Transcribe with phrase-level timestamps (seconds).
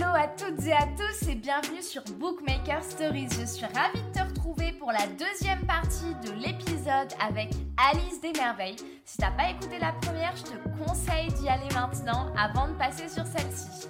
[0.00, 3.28] Hello à toutes et à tous et bienvenue sur Bookmaker Stories.
[3.38, 8.32] Je suis ravie de te retrouver pour la deuxième partie de l'épisode avec Alice des
[8.32, 8.76] Merveilles.
[9.04, 13.10] Si t'as pas écouté la première, je te conseille d'y aller maintenant avant de passer
[13.10, 13.88] sur celle-ci.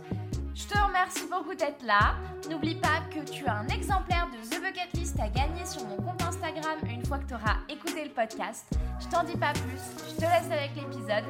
[0.52, 2.16] Je te remercie beaucoup d'être là.
[2.50, 5.96] N'oublie pas que tu as un exemplaire de The Bucket List à gagner sur mon
[5.96, 8.66] compte Instagram une fois que tu auras écouté le podcast.
[8.98, 11.24] Je t'en dis pas plus, je te laisse avec l'épisode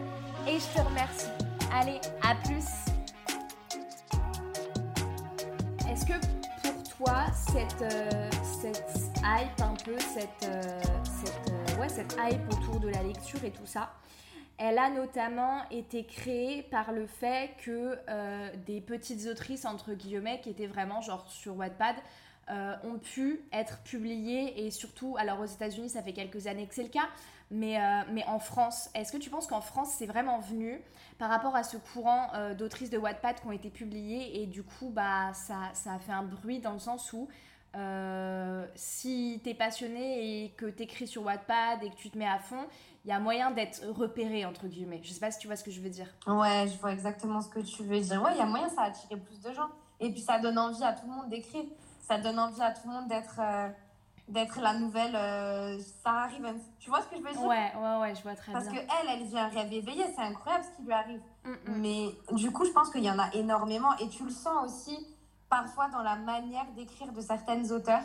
[0.48, 1.28] et je te remercie.
[1.70, 2.89] Allez, à plus
[5.90, 6.12] Est-ce que
[6.62, 8.30] pour toi, cette, euh,
[9.24, 13.66] hype un peu, cette, euh, euh, ouais, cette hype autour de la lecture et tout
[13.66, 13.92] ça,
[14.56, 17.98] elle a notamment été créée par le fait que
[18.66, 21.96] des petites autrices, entre guillemets, qui étaient vraiment genre sur Wattpad,
[22.84, 26.84] ont pu être publiées et surtout, alors aux États-Unis, ça fait quelques années que c'est
[26.84, 27.08] le cas,
[27.50, 30.80] mais, euh, mais en France, est-ce que tu penses qu'en France, c'est vraiment venu
[31.18, 34.62] par rapport à ce courant euh, d'autrices de Wattpad qui ont été publiées et du
[34.62, 37.28] coup, bah, ça, ça a fait un bruit dans le sens où
[37.76, 42.38] euh, si t'es passionné et que t'écris sur Wattpad et que tu te mets à
[42.38, 42.66] fond,
[43.04, 45.00] il y a moyen d'être repéré entre guillemets.
[45.02, 46.08] Je sais pas si tu vois ce que je veux dire.
[46.26, 48.22] Ouais, je vois exactement ce que tu veux dire.
[48.22, 49.68] Ouais, il y a moyen, ça attire plus de gens.
[50.00, 51.64] Et puis ça donne envie à tout le monde d'écrire.
[52.00, 53.68] Ça donne envie à tout le monde d'être euh,
[54.30, 56.60] d'être la nouvelle euh, Sarah Rivens.
[56.78, 57.42] Tu vois ce que je veux dire?
[57.44, 58.80] Ouais, ouais, ouais, je vois très Parce bien.
[59.02, 60.04] elle, elle vient rêve éveillé.
[60.14, 61.20] C'est incroyable ce qui lui arrive.
[61.44, 61.56] Mm, mm.
[61.80, 63.96] Mais du coup, je pense qu'il y en a énormément.
[63.98, 64.96] Et tu le sens aussi
[65.48, 68.02] parfois dans la manière d'écrire de certaines auteurs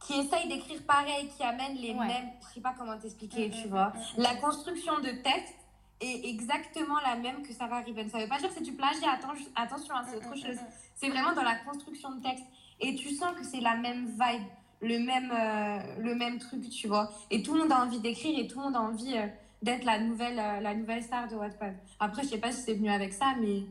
[0.00, 2.06] qui essayent d'écrire pareil, qui amènent les Ouais.
[2.06, 2.30] mêmes.
[2.48, 3.92] Je sais pas comment t'expliquer, Mm, tu vois.
[4.16, 5.54] La construction de texte
[6.00, 8.08] est exactement la même que Sarah Riven.
[8.10, 10.58] Ça veut pas dire que c'est du plagiat, atten- attention, hein, c'est autre chose.
[10.96, 12.44] C'est vraiment dans la construction de texte.
[12.80, 14.42] Et tu sens que c'est la même vibe,
[14.84, 17.10] le même, euh, le même truc, tu vois.
[17.30, 19.26] Et tout le monde a envie d'écrire et tout le monde a envie euh,
[19.62, 21.74] d'être la nouvelle, euh, la nouvelle star de Wattpad.
[21.98, 23.62] Après, je sais pas si c'est venu avec ça, mais,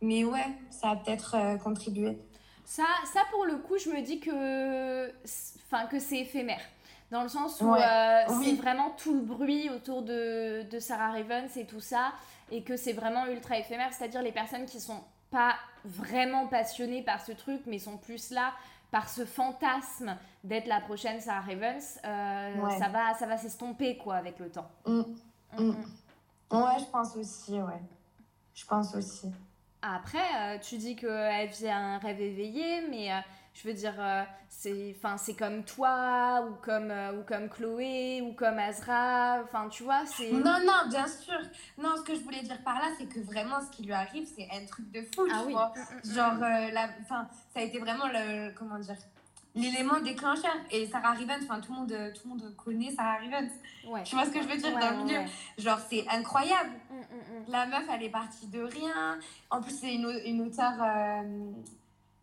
[0.00, 2.16] mais ouais, ça a peut-être contribué.
[2.64, 5.08] Ça, ça pour le coup, je me dis que,
[5.66, 6.60] enfin, que c'est éphémère.
[7.10, 7.80] Dans le sens où Ouais.
[8.28, 8.44] Oui.
[8.44, 12.12] c'est vraiment tout le bruit autour de, de Sarah Ravens et tout ça,
[12.52, 15.00] et que c'est vraiment ultra éphémère, c'est-à-dire les personnes qui sont
[15.32, 18.52] pas vraiment passionnées par ce truc, mais sont plus là
[18.90, 22.78] par ce fantasme d'être la prochaine Sarah Ravens, euh, Ouais.
[22.78, 24.68] ça va, ça va s'estomper quoi avec le temps.
[24.86, 25.00] Mm.
[25.00, 25.04] Mm,
[25.58, 25.62] Mm.
[26.52, 26.56] mm.
[26.62, 27.80] Ouais, je pense aussi, ouais.
[28.54, 29.30] Je pense aussi.
[29.82, 33.16] Après, euh, tu dis qu'elle vit un rêve éveillé, mais euh,
[33.52, 38.22] je veux dire, euh, c'est, enfin, c'est comme toi, ou comme, euh, ou comme Chloé,
[38.22, 40.30] ou comme Azra, enfin, tu vois, c'est...
[40.30, 41.38] Non, non, bien sûr.
[41.76, 44.26] Non, ce que je voulais dire par là, c'est que vraiment, ce qui lui arrive,
[44.34, 45.52] c'est un truc de fou, Ah tu oui.
[45.52, 45.72] vois.
[45.76, 46.14] Mm, mm, mm.
[46.14, 48.96] Genre, euh, la, enfin, ça a été vraiment le, comment dire,
[49.54, 50.54] l'élément déclencheur.
[50.70, 53.50] Et Sarah Rivens, enfin, tout le monde, tout le monde connaît Sarah Rivens.
[53.88, 54.04] Ouais.
[54.04, 55.18] Tu vois ce que je veux dire Ouais, dans le ouais, milieu?
[55.18, 55.26] ouais.
[55.58, 56.70] Genre, c'est incroyable.
[56.90, 57.44] Mm, mm, mm.
[57.52, 59.18] La meuf, elle est partie de rien.
[59.50, 60.80] En plus, c'est une, une auteure.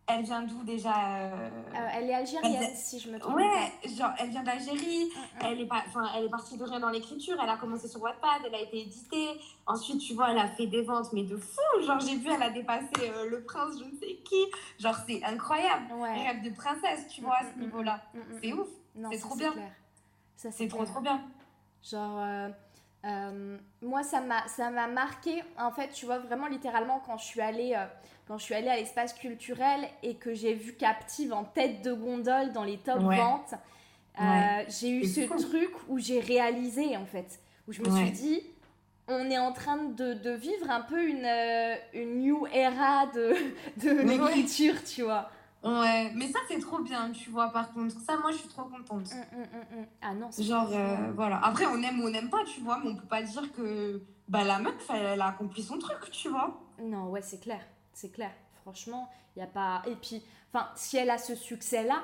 [0.07, 3.35] Elle vient d'où déjà euh, Euh, elle est algérienne, Elle- si je me trompe.
[3.35, 5.06] Ouais, genre, elle vient d'Algérie.
[5.06, 5.45] Mm, mm.
[5.45, 7.35] Elle est, pas, enfin, elle est partie de rien dans l'écriture.
[7.41, 9.40] Elle a commencé sur Wattpad, elle a été éditée.
[9.66, 11.59] Ensuite, tu vois, elle a fait des ventes, mais de fou.
[11.85, 14.46] Genre, j'ai vu, elle a dépassé euh, le prince, je ne sais qui.
[14.79, 15.91] Genre, c'est incroyable.
[15.94, 16.28] Ouais.
[16.28, 18.01] Rêve de princesse, tu vois, à Mm, ce mm, niveau-là.
[18.13, 18.59] Mm, mm, C'est mm.
[18.59, 18.67] ouf.
[19.12, 19.53] C'est trop bien.
[20.35, 21.22] C'est trop, trop bien.
[21.84, 22.50] Genre,
[23.81, 27.41] moi, ça m'a, ça m'a marqué, en fait, tu vois, vraiment littéralement, quand je suis
[27.41, 27.75] allée,
[28.27, 31.93] quand je suis allée à l'espace culturel et que j'ai vu Captive en tête de
[31.93, 33.17] gondole dans les top Ouais.
[33.17, 33.53] ventes,
[34.19, 34.65] euh, Ouais.
[34.69, 35.38] j'ai eu ce fou.
[35.39, 37.97] truc où j'ai réalisé, en fait, où je me Ouais.
[37.97, 38.41] suis dit,
[39.07, 43.33] on est en train de, de vivre un peu une, euh, une new era de,
[43.77, 45.29] de l'écriture, tu vois.
[45.63, 47.95] Ouais, mais ça, c'est trop bien, tu vois, par contre.
[48.01, 49.07] Ça, moi, je suis trop contente.
[49.11, 49.85] Mm, mm, mm, mm.
[50.01, 51.39] Ah non, c'est Genre, euh, voilà.
[51.43, 54.01] Après, on aime ou on n'aime pas, tu vois, mais on peut pas dire que
[54.27, 56.59] bah, la meuf, elle, elle a accompli son truc, tu vois.
[56.79, 57.61] Non, ouais, c'est clair,
[57.97, 58.31] c'est clair.
[58.62, 59.81] Franchement, il y a pas.
[59.88, 60.22] Et puis,
[60.53, 62.03] enfin, si elle a ce succès-là,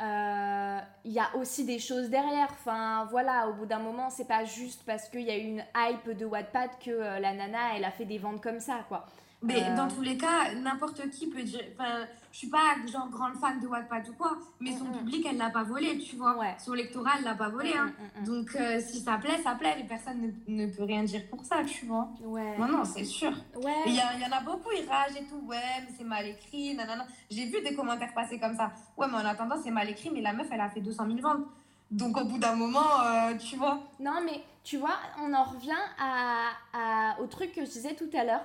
[0.00, 2.48] euh, il y a aussi des choses derrière.
[2.50, 5.64] Enfin, voilà, au bout d'un moment, c'est pas juste parce qu'il y a eu une
[5.76, 9.06] hype de Wattpad que euh, la nana, elle a fait des ventes comme ça, quoi.
[9.42, 9.76] Mais Euh.
[9.76, 11.60] dans tous les cas, n'importe qui peut dire.
[11.74, 14.98] Enfin, je suis pas genre grande fan de Wattpad ou quoi, mais son Mhm.
[14.98, 16.36] public, elle l'a pas volé, tu vois.
[16.38, 16.54] Ouais.
[16.58, 17.86] Son lectorat, elle l'a pas volé, hein.
[17.86, 19.74] Mm, mm, mm, Donc, euh, si ça plaît, ça plaît.
[19.76, 22.08] Les personnes ne, ne peuvent rien dire pour ça, tu vois.
[22.20, 22.26] mm.
[22.26, 22.58] Ouais.
[22.58, 23.30] Non, non, c'est sûr.
[23.62, 23.72] Ouais.
[23.86, 25.42] Il y, a- il y en a beaucoup, ils ragent et tout.
[25.46, 27.06] Ouais, mais c'est mal écrit, nanana.
[27.30, 28.72] J'ai vu des commentaires passer comme ça.
[28.96, 31.18] Ouais, mais en attendant, c'est mal écrit, mais la meuf, elle a fait 200 000
[31.20, 31.44] ventes.
[31.88, 33.78] Donc, au bout d'un moment, euh, tu vois.
[34.00, 38.10] Non, mais tu vois, on en revient à, à- au truc que je disais tout
[38.12, 38.44] à l'heure.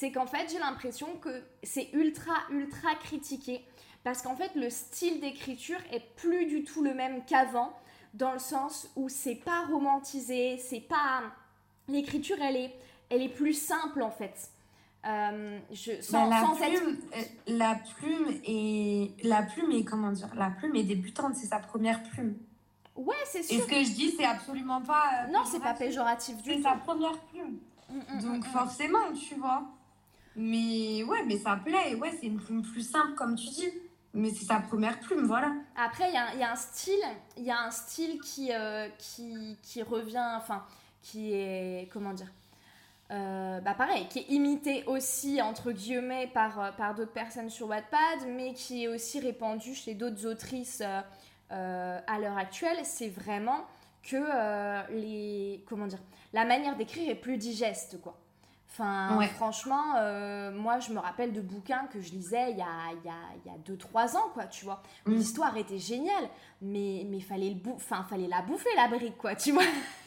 [0.00, 3.62] C'est qu'en fait, j'ai l'impression que c'est ultra, ultra critiqué.
[4.02, 7.70] Parce qu'en fait, le style d'écriture est plus du tout le même qu'avant.
[8.14, 11.20] Dans le sens où c'est pas romantisé, c'est pas.
[11.86, 12.74] L'écriture, elle est,
[13.10, 14.48] elle est plus simple en fait.
[15.04, 17.18] je, Bah, sans, la, sans plume, être...
[17.18, 21.58] euh, la plume est la plume est comment dire la plume est débutante c'est sa
[21.58, 22.36] première plume
[22.96, 23.62] Ouais, c'est et sûr.
[23.64, 26.36] ce que je dis c'est absolument pas euh, Non, c'est pas péjoratif.
[26.42, 26.62] du c'est tout.
[26.62, 27.58] sa première plume
[27.90, 28.50] Mm, mm, donc mm.
[28.50, 29.64] forcément tu vois
[30.36, 31.94] mais ouais mais ça plaît.
[31.94, 33.70] Ouais c'est une plume plus simple comme tu dis.
[34.12, 35.52] Mais c'est sa première plume voilà.
[35.76, 37.00] Après, il y a, un style,
[37.36, 40.64] il y a un style qui, euh, qui, qui revient, enfin,
[41.00, 42.30] qui est, comment dire,
[43.12, 47.68] euh, bah pareil, qui est imité aussi, entre guillemets, par, euh, par d'autres personnes sur
[47.68, 50.82] Wattpad, mais qui est aussi répandu chez d'autres autrices
[51.50, 53.64] à l'heure actuelle, c'est vraiment
[54.02, 55.98] que les, comment dire,
[56.32, 58.19] la manière d'écrire est plus digeste, quoi.
[58.72, 59.26] Enfin, Ouais.
[59.26, 63.04] franchement, euh, moi, je me rappelle de bouquins que je lisais il y a, il
[63.04, 63.14] y a,
[63.44, 64.80] il y a 2-3 ans, quoi, tu vois.
[65.06, 65.12] Mm.
[65.14, 66.28] L'histoire était géniale,
[66.62, 69.64] mais mais fallait le enfin fallait la bouffer la brique quoi, tu vois.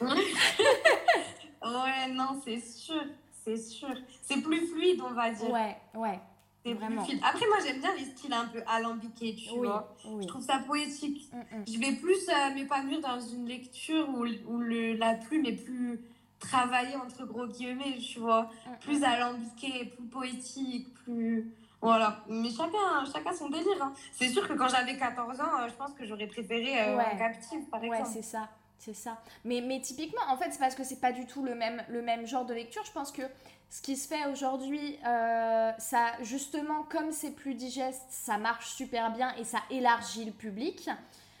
[1.62, 3.02] ouais non c'est sûr
[3.44, 3.88] c'est sûr
[4.22, 6.20] c'est plus fluide on va dire Ouais, ouais,
[6.64, 7.02] c'est vraiment.
[7.02, 10.22] après moi j'aime bien les styles un peu alambiqués tu oui, vois oui.
[10.22, 11.64] je trouve ça poétique Mm, mm.
[11.66, 16.00] Je vais plus euh, m'épanouir dans une lecture où, où le, la plume est plus
[16.40, 18.42] travaillée, entre gros guillemets, tu vois.
[18.66, 19.04] Mm, Plus mm.
[19.04, 21.50] alambiquée, plus poétique, plus...
[21.80, 22.22] Voilà.
[22.28, 23.82] Mais chacun, chacun son délire.
[23.82, 23.92] hein.
[24.12, 27.04] C'est sûr que quand j'avais 14 ans, euh, je pense que j'aurais préféré euh, Ouais.
[27.12, 28.10] En captive, par Ouais, exemple.
[28.14, 28.48] c'est ça,
[28.78, 29.20] c'est ça.
[29.44, 32.00] Mais, mais typiquement, en fait, c'est parce que c'est pas du tout le même, le
[32.00, 32.82] même genre de lecture.
[32.86, 33.20] Je pense que
[33.68, 39.10] ce qui se fait aujourd'hui, euh, ça, justement, comme c'est plus digeste, ça marche super
[39.12, 40.88] bien et ça élargit le public.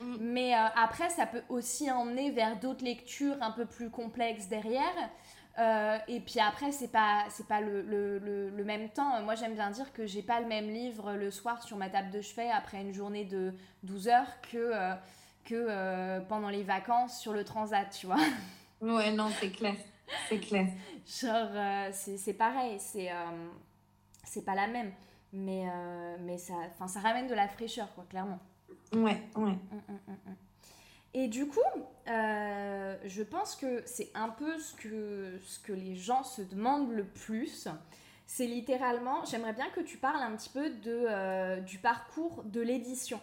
[0.00, 0.16] Mm.
[0.20, 5.10] Mais euh, après, ça peut aussi emmener vers d'autres lectures un peu plus complexes derrière.
[5.58, 9.20] Euh, et puis après, c'est pas, c'est pas le, le, le, le même temps.
[9.22, 12.10] Moi, j'aime bien dire que j'ai pas le même livre le soir sur ma table
[12.10, 13.54] de chevet après une journée de
[13.84, 14.94] 12 heures que, euh,
[15.44, 18.18] que pendant les vacances sur le transat, tu vois.
[18.80, 19.76] Ouais, non, c'est clair.
[20.28, 20.66] C'est clair.
[21.06, 21.48] Genre,
[21.92, 23.10] c'est c'est pareil, c'est
[24.24, 24.92] c'est pas la même.
[25.32, 25.64] Mais,
[26.20, 26.54] mais ça,
[26.86, 28.38] ça ramène de la fraîcheur, quoi, clairement.
[28.94, 29.52] Ouais, ouais.
[29.52, 30.34] Mm, mm, mm.
[31.14, 31.60] Et du coup,
[32.08, 36.92] euh, je pense que c'est un peu ce que, ce que les gens se demandent
[36.92, 37.68] le plus.
[38.26, 42.60] C'est littéralement, j'aimerais bien que tu parles un petit peu de, euh, du parcours de
[42.60, 43.20] l'édition.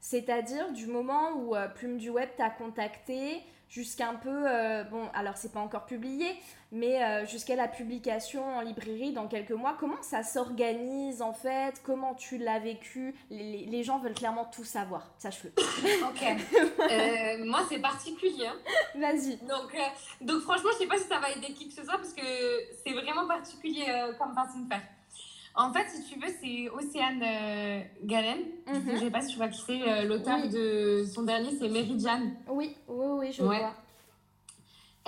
[0.00, 3.40] C'est-à-dire du moment où euh, Plume du Web t'a contacté
[3.70, 6.26] jusqu'à un peu, euh, bon, alors c'est pas encore publié,
[6.72, 9.76] mais euh, jusqu'à la publication en librairie dans quelques mois.
[9.78, 11.80] Comment ça s'organise en fait?
[11.84, 13.14] Comment tu l'as vécu?
[13.30, 15.52] Les, les gens veulent clairement tout savoir, sache-le.
[16.10, 16.22] Ok.
[16.90, 18.46] Euh, moi, c'est particulier.
[18.46, 18.56] hein.
[18.96, 19.36] Vas-y.
[19.38, 19.74] Donc,
[20.20, 22.22] donc franchement, je sais pas si ça va aider qui que ce soit parce que
[22.84, 23.86] c'est vraiment particulier
[24.18, 24.82] comme façon de faire.
[25.54, 28.38] En fait, si tu veux, c'est Océane euh, Galen.
[28.68, 28.82] Mhm.
[28.94, 29.82] Je sais pas si tu vois qui c'est.
[29.82, 30.48] euh, L'auteur Oui.
[30.48, 32.20] de son dernier, c'est Meridian.
[32.48, 33.58] Oui, oui, oui, je Ouais.
[33.58, 33.74] vois.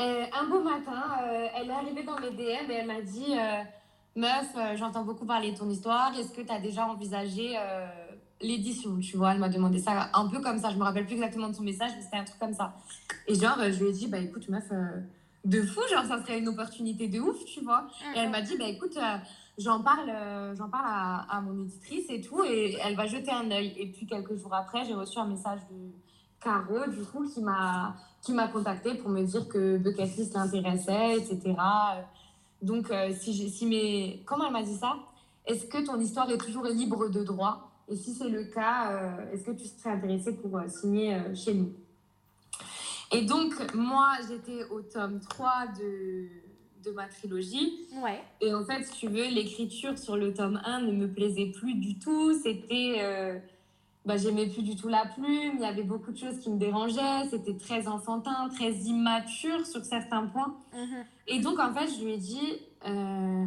[0.00, 3.34] Euh, un beau matin, euh, elle est arrivée dans mes DM et elle m'a dit
[4.16, 6.12] Meuf, j'entends beaucoup parler de ton histoire.
[6.18, 7.56] Est-ce que tu as déjà envisagé
[8.40, 8.98] l'édition?
[8.98, 10.70] Tu vois, elle m'a demandé ça un peu comme ça.
[10.70, 12.74] Je me rappelle plus exactement de son message, mais c'était un truc comme ça.
[13.28, 14.64] Et genre, je lui ai dit Bah écoute, meuf,
[15.44, 17.86] de fou, genre, ça serait une opportunité de ouf, tu vois.
[18.14, 19.16] Et elle m'a dit, bah écoute, euh,
[19.58, 23.30] j'en parle, euh, j'en parle à, à mon éditrice et tout, et elle va jeter
[23.30, 23.74] un œil.
[23.76, 25.90] Et puis quelques jours après, j'ai reçu un message de
[26.40, 31.16] Caro, du coup, qui m'a qui m'a contacté pour me dire que Bucket List l'intéressait,
[31.16, 31.56] etc.
[32.62, 34.22] Donc, euh, si, si mes...
[34.24, 34.94] Comment elle m'a dit ça?
[35.44, 37.72] Est-ce que ton histoire est toujours libre de droit?
[37.88, 41.72] Et si c'est le cas, euh, est-ce que tu serais intéressée pour signer chez nous?
[43.10, 46.28] Et donc, moi, j'étais au tome 3 de,
[46.84, 47.86] de ma trilogie.
[48.02, 48.20] Ouais.
[48.40, 51.74] Et en fait, si tu veux, l'écriture sur le tome 1 ne me plaisait plus
[51.74, 52.32] du tout.
[52.42, 52.96] C'était.
[53.00, 53.38] euh,
[54.04, 55.52] bah, J'aimais plus du tout la plume.
[55.54, 57.28] Il y avait beaucoup de choses qui me dérangeaient.
[57.30, 60.56] C'était très enfantin, très immature sur certains points.
[60.74, 61.04] Mhm.
[61.28, 63.46] Et donc, en fait, je lui ai dit euh,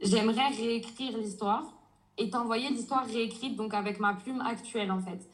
[0.00, 1.72] j'aimerais réécrire l'histoire
[2.18, 5.28] et t'envoyer l'histoire réécrite, donc avec ma plume actuelle, en fait.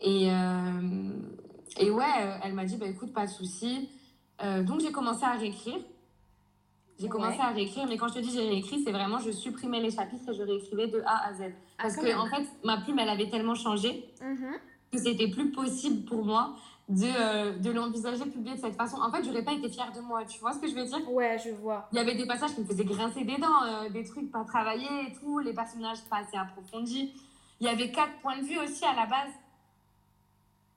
[0.00, 1.12] Et, euh,
[1.78, 2.04] et ouais,
[2.42, 3.88] elle m'a dit bah, écoute, pas de souci.
[4.66, 5.78] Donc, j'ai commencé à réécrire.
[6.98, 7.44] J'ai commencé Ouais.
[7.44, 10.28] à réécrire, mais quand je te dis j'ai réécrit, c'est vraiment je supprimais les chapitres
[10.30, 11.42] et je réécrivais de A à Z.
[11.78, 12.18] Ah, Parce que, même.
[12.20, 14.52] en fait, ma plume, elle avait tellement changé Mhm.
[14.92, 16.54] que c'était plus possible pour moi
[16.88, 18.98] de, euh, de l'envisager publier de cette façon.
[19.00, 20.24] En fait, j'aurais pas été fière de moi.
[20.24, 21.10] Tu vois ce que je veux dire?
[21.10, 21.88] Ouais, je vois.
[21.92, 24.44] il y avait des passages qui me faisaient grincer des dents, euh, des trucs pas
[24.44, 27.12] travaillés et tout, les personnages pas assez approfondis.
[27.60, 29.30] Il y avait quatre points de vue aussi à la base.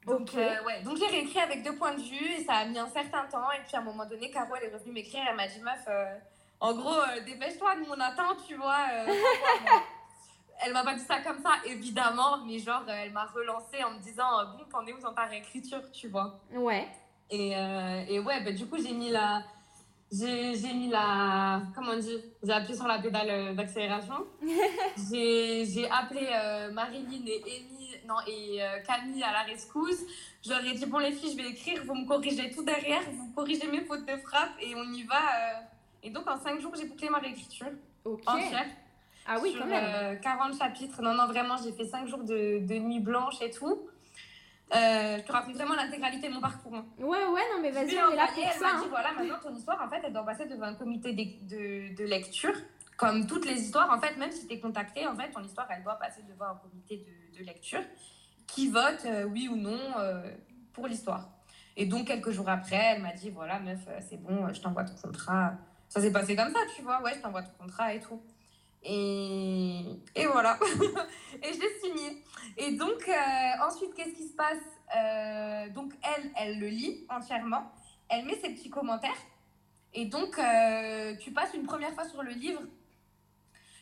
[0.06, 0.82] Donc, euh, ouais.
[0.84, 3.52] Donc j'ai réécrit avec deux points de vue et ça a mis un certain temps.
[3.52, 5.24] Et puis à un moment donné, Caro, elle est revenue m'écrire.
[5.28, 6.16] Elle m'a dit, meuf, euh,
[6.60, 8.86] en gros, euh, dépêche-toi, nous on attend, tu vois.
[10.62, 14.00] elle m'a pas dit ça comme ça, évidemment, mais genre, elle m'a relancé en me
[14.00, 16.40] disant, bon, t'en es où dans ta réécriture, tu vois?
[16.54, 16.88] Ouais.
[17.32, 19.42] Et, et ouais, bah, du coup, j'ai mis la.
[20.12, 21.62] J'ai mis la.
[21.74, 24.26] Comment on dit J'ai appuyé sur la pédale d'accélération.
[25.12, 30.02] j'ai appelé euh, Marilyn et Amy, non, et euh, Camille à la rescousse.
[30.44, 33.02] Je leur ai dit bon, les filles, je vais écrire, vous me corrigez tout derrière,
[33.12, 35.16] vous corrigez mes fautes de frappe et on y va.
[35.16, 35.62] Euh.
[36.04, 37.72] Et donc, en 5 jours, j'ai bouclé ma réécriture.
[38.04, 38.22] Ok.
[38.28, 38.68] Entière.
[39.28, 40.20] Ah oui, sur, quand même.
[40.20, 41.02] 40 chapitres.
[41.02, 43.90] Non, non, vraiment, j'ai fait 5 jours de, de nuit blanche et tout.
[44.74, 46.74] Euh, je te raconte vraiment l'intégralité de mon parcours.
[46.76, 46.86] hein.
[46.98, 48.60] Ouais, ouais, non, mais vas-y, on est là pour elle ça.
[48.62, 48.82] m'a hein.
[48.82, 51.96] dit voilà, maintenant ton histoire, en fait, elle doit passer devant un comité de, de,
[51.96, 52.54] de lecture.
[52.98, 55.68] Comme toutes les histoires, en fait, même si tu es contacté, en fait, ton histoire,
[55.70, 57.82] elle doit passer devant un comité de, de lecture
[58.48, 60.24] qui vote euh, oui ou non euh,
[60.74, 61.30] pour l'histoire.
[61.78, 64.86] Et donc, quelques jours après, elle m'a dit voilà, meuf, euh, c'est bon, je t'envoie
[64.86, 65.54] ton contrat.
[65.90, 68.22] Ça s'est passé comme ça, tu vois, ouais, je t'envoie ton contrat et tout.
[68.86, 69.82] Et,
[70.15, 70.60] et voilà.
[71.44, 72.24] et je l'ai signé.
[72.58, 74.63] Et donc, euh, ensuite, qu'est-ce qui se passe
[74.96, 77.72] Euh, Donc, elle, elle le lit entièrement.
[78.08, 79.18] Elle met ses petits commentaires.
[79.94, 82.62] Et donc, euh, tu passes une première fois sur le livre.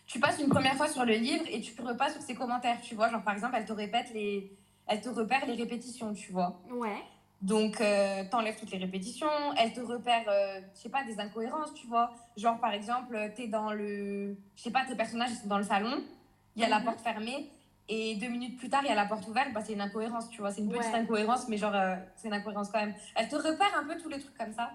[0.06, 2.96] Tu passes une première fois sur le livre et tu repasses sur ses commentaires, tu
[2.96, 3.10] vois.
[3.10, 4.52] Genre, par exemple, elle te répète les...
[4.86, 6.62] Elle te repère les répétitions, tu vois.
[6.70, 7.02] Ouais.
[7.44, 9.28] Donc, euh, t'enlèves toutes les répétitions.
[9.58, 12.10] Elle te repère, euh, je sais pas, des incohérences, tu vois.
[12.38, 14.38] Genre, par exemple, t'es dans le...
[14.56, 16.02] Je sais pas, tes personnages, sont dans le salon.
[16.56, 16.86] Il y a la Mhm.
[16.86, 17.50] porte fermée.
[17.90, 19.52] Et deux minutes plus tard, il y a la porte ouverte.
[19.54, 20.52] Bah, c'est une incohérence, tu vois.
[20.52, 21.00] C'est une petite Ouais.
[21.00, 22.96] incohérence, mais genre, euh, c'est une incohérence quand même.
[23.16, 24.72] Elle te repère un peu tous les trucs comme ça.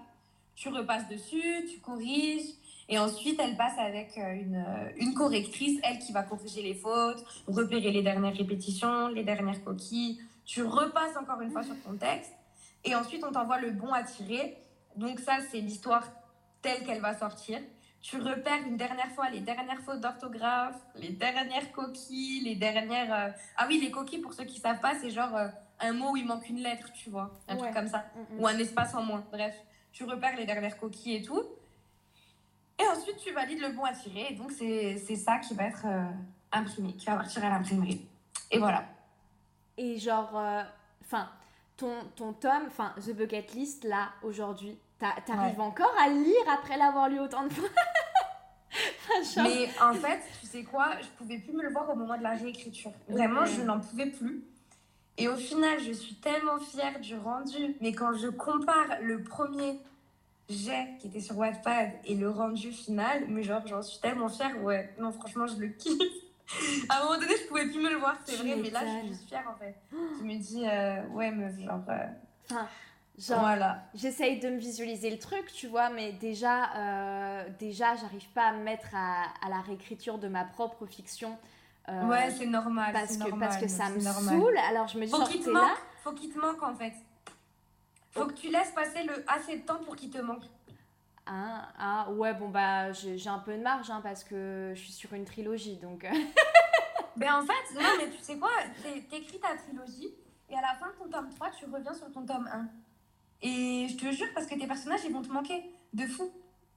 [0.55, 2.51] Tu repasses dessus, tu corriges.
[2.87, 6.75] Et ensuite, elle passe avec euh, une, euh, une correctrice, elle qui va corriger les
[6.75, 10.19] fautes, repérer les dernières répétitions, les dernières coquilles.
[10.45, 12.33] Tu repasses encore une fois sur ton texte.
[12.85, 14.57] Et ensuite, on t'envoie le bon à tirer.
[14.95, 16.03] Donc ça, c'est l'histoire
[16.61, 17.59] telle qu'elle va sortir.
[18.01, 23.13] Tu repères une dernière fois les dernières fautes d'orthographe, les dernières coquilles, les dernières...
[23.13, 25.47] euh, Ah oui, les coquilles, pour ceux qui savent pas, c'est genre euh,
[25.81, 27.31] un mot où il manque une lettre, tu vois.
[27.49, 27.61] Un Ouais.
[27.63, 28.05] truc comme ça.
[28.15, 28.39] Mm, mm.
[28.39, 29.25] Ou un espace en moins.
[29.31, 29.55] Bref,
[29.91, 31.43] tu repères les dernières coquilles et tout.
[32.79, 34.27] Et ensuite, tu valides le bon à tirer.
[34.31, 36.05] Et donc, c'est c'est ça qui va être euh,
[36.53, 38.05] imprimé, qui va partir à l'imprimerie.
[38.51, 38.85] Et voilà.
[39.77, 40.31] Et genre,
[41.03, 41.29] enfin,
[41.79, 46.77] ton, ton tome, enfin, The Bucket List, là, aujourd'hui, t'a- t'arrives encore à lire après
[46.77, 47.69] l'avoir lu autant de fois?
[49.37, 52.23] Mais en fait, tu sais quoi, je pouvais plus me le voir au moment de
[52.23, 52.91] la réécriture.
[53.07, 54.43] Vraiment, je n'en pouvais plus.
[55.17, 57.75] Et au final, je suis tellement fière du rendu.
[57.81, 59.79] Mais quand je compare le premier
[60.49, 64.63] jet qui était sur Wattpad et le rendu final, mais genre, j'en suis tellement fière.
[64.63, 65.97] Ouais, non, franchement, je le kiffe.
[66.89, 68.99] À un moment donné, je pouvais plus me le voir, c'est vrai, mais là, je
[68.99, 69.75] suis juste fière en fait.
[69.91, 71.81] Je me dis, euh, ouais, meuf, genre.
[71.89, 72.07] euh,
[72.51, 72.67] Enfin,
[73.17, 73.83] genre, voilà.
[73.93, 78.53] j'essaye de me visualiser le truc, tu vois, mais déjà, euh, déjà, j'arrive pas à
[78.53, 81.37] me mettre à, à la réécriture de ma propre fiction.
[81.89, 82.93] euh, ouais, c'est normal.
[82.93, 84.39] parce que, normal, parce que ça me normal.
[84.39, 84.57] saoule.
[84.69, 85.61] Alors je me dis, Faut qu'il te manque.
[85.63, 85.75] là.
[86.03, 86.93] Faut qu'il te manque en fait.
[88.11, 90.43] Faut que tu laisses passer le assez de temps pour qu'il te manque.
[91.31, 94.91] Ah, ah, ouais, bon, bah, j'ai un peu de marge, hein, parce que je suis
[94.91, 96.03] sur une trilogie, donc...
[96.05, 96.09] euh,
[97.17, 98.49] Ben en fait, non mais tu sais quoi,
[98.81, 100.09] t'é- t'écris ta trilogie
[100.49, 102.67] et à la fin de ton tome 3, tu reviens sur ton tome 1.
[103.41, 105.61] Et je te jure, parce que tes personnages, ils vont te manquer.
[105.93, 106.31] De fou.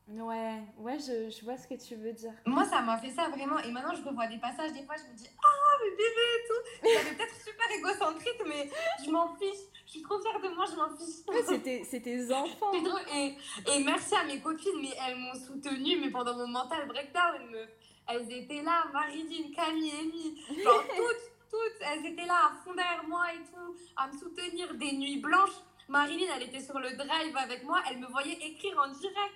[0.09, 2.32] Ouais, ouais, je, je vois ce que tu veux dire.
[2.44, 3.59] Moi, ça m'a fait ça vraiment.
[3.61, 6.47] Et maintenant, je revois des passages, des fois, je me dis, ah, mais bébé et
[6.49, 6.88] tout.
[6.92, 8.68] J'avais peut-être super égocentrique, mais
[9.04, 9.62] je m'en fiche.
[9.87, 11.47] Je suis trop fière de moi, je m'en fiche.
[11.49, 12.73] C'était c'est tes enfants.
[12.73, 13.00] C'est drôle.
[13.14, 13.37] Et,
[13.75, 17.68] et merci à mes copines, mais elles m'ont soutenue, mais pendant mon mental breakdown.
[18.09, 23.04] Elles étaient là, Marilyn, Camille, Amy, genre toutes, toutes, elles étaient là à fond derrière
[23.06, 25.61] moi et tout, à me soutenir des nuits blanches.
[25.88, 29.35] Marilyn, elle était sur le drive avec moi, elle me voyait écrire en direct.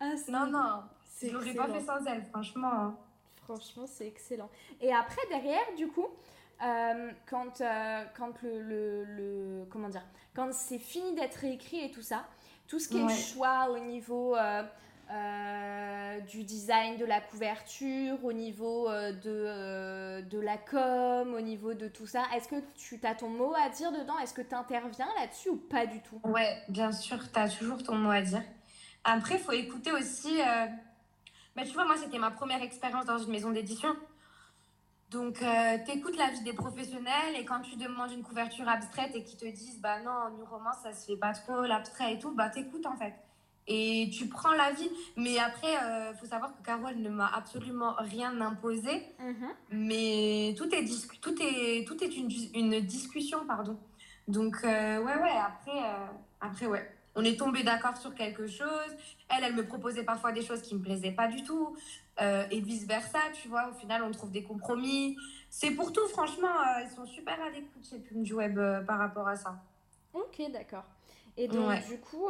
[0.00, 0.82] Ah, Non, non,
[1.22, 2.72] je l'aurais pas fait sans elle, franchement.
[2.72, 2.96] hein.
[3.44, 4.48] Franchement, c'est excellent.
[4.80, 6.06] Et après, derrière, du coup,
[6.62, 10.04] euh, quand, euh, quand le, le, le- Comment dire
[10.34, 12.24] Quand c'est fini d'être réécrit et tout ça,
[12.68, 13.12] tout ce qui est Ouais.
[13.14, 21.34] choix au niveau euh, du design de la couverture, au niveau de, de la com,
[21.34, 24.18] au niveau de tout ça, est-ce que tu as ton mot à dire dedans?
[24.18, 26.20] Est-ce que tu interviens là-dessus ou pas du tout?
[26.24, 28.42] Ouais, bien sûr, t'as toujours ton mot à dire.
[29.04, 30.40] Après, il faut écouter aussi.
[30.40, 30.66] euh,
[31.56, 33.94] bah, tu vois, moi, c'était ma première expérience dans une maison d'édition.
[35.10, 39.24] Donc, euh, t'écoutes la vie des professionnels et quand tu demandes une couverture abstraite et
[39.24, 42.30] qu'ils te disent, bah non, New Romance, ça se fait pas trop, l'abstrait et tout,
[42.32, 43.14] bah t'écoutes en fait.
[43.66, 44.88] Et tu prends l'avis.
[45.16, 49.02] Mais après, il faut savoir que Carole ne m'a absolument rien imposé.
[49.70, 53.76] Mais tout est, dis- tout est, tout est une, une discussion, pardon.
[54.28, 56.06] Donc, euh, ouais, ouais, après, euh,
[56.40, 56.88] après, ouais.
[57.16, 58.96] On est tombé d'accord sur quelque chose.
[59.28, 61.76] Elle, elle me proposait parfois des choses qui me plaisaient pas du tout.
[62.20, 63.68] Euh, et vice-versa, tu vois.
[63.68, 65.16] Au final, on trouve des compromis.
[65.48, 66.48] C'est pour tout, franchement.
[66.48, 69.60] euh, ils sont super à l'écoute chez Plume du Web euh, par rapport à ça.
[70.14, 70.84] Ok, d'accord.
[71.36, 72.28] Et donc, du coup,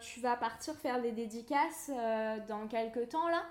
[0.00, 1.90] tu vas partir faire des dédicaces
[2.48, 3.44] dans quelques temps, là?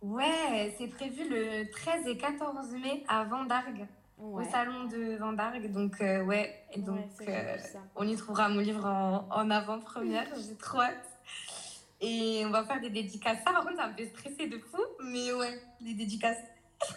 [0.00, 3.86] Ouais, c'est prévu le 13 et 14 mai à Vendargue,
[4.20, 5.70] au salon de Vendargue.
[5.70, 7.06] Donc, euh, ouais, et donc,
[7.96, 10.26] on y trouvera mon livre en, en avant-première.
[10.48, 11.06] J'ai trop hâte.
[12.00, 13.38] Et on va faire des dédicaces.
[13.44, 16.42] Ça, par contre, ça me fait stresser de fou, mais ouais, les dédicaces.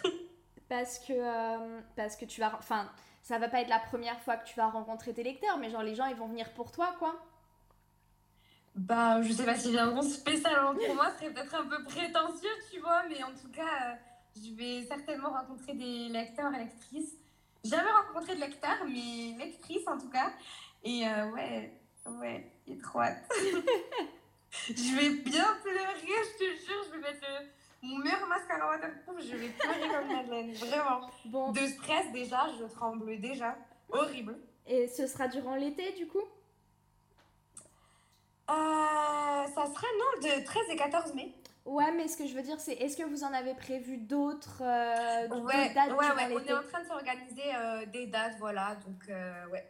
[0.68, 1.12] parce que,
[1.96, 2.54] parce que tu vas.
[2.56, 2.88] Enfin
[3.22, 5.82] ça va pas être la première fois que tu vas rencontrer tes lecteurs, mais genre
[5.82, 7.14] les gens ils vont venir pour toi quoi.
[8.74, 12.50] Bah, je sais pas s'ils viendront spécialement pour moi, ce serait peut-être un peu prétentieux,
[12.70, 13.94] tu vois, mais en tout cas, euh,
[14.36, 17.14] je vais certainement rencontrer des lecteurs et lectrices.
[17.64, 20.32] Jamais rencontré de lecteurs, mais lectrices en tout cas.
[20.82, 22.52] Et euh, ouais, ouais,
[22.96, 23.32] hâte.
[24.68, 27.46] je vais bien pleurer, je te jure, je vais mettre le
[27.82, 31.10] mon meilleur mascara waterproof, je vais pleurer comme Madeleine, vraiment.
[31.24, 31.50] Bon.
[31.50, 33.56] De stress déjà, je tremble déjà.
[33.90, 34.38] Horrible.
[34.68, 36.22] Et ce sera durant l'été du coup?
[38.50, 41.34] Euh, Ça sera non, de 13 et 14 mai.
[41.64, 44.62] Ouais, mais ce que je veux dire, c'est est-ce que vous en avez prévu d'autres
[44.62, 48.76] euh, ouais, dates Ouais, ouais, on est en train de s'organiser euh, des dates, voilà,
[48.86, 49.64] donc euh, ouais.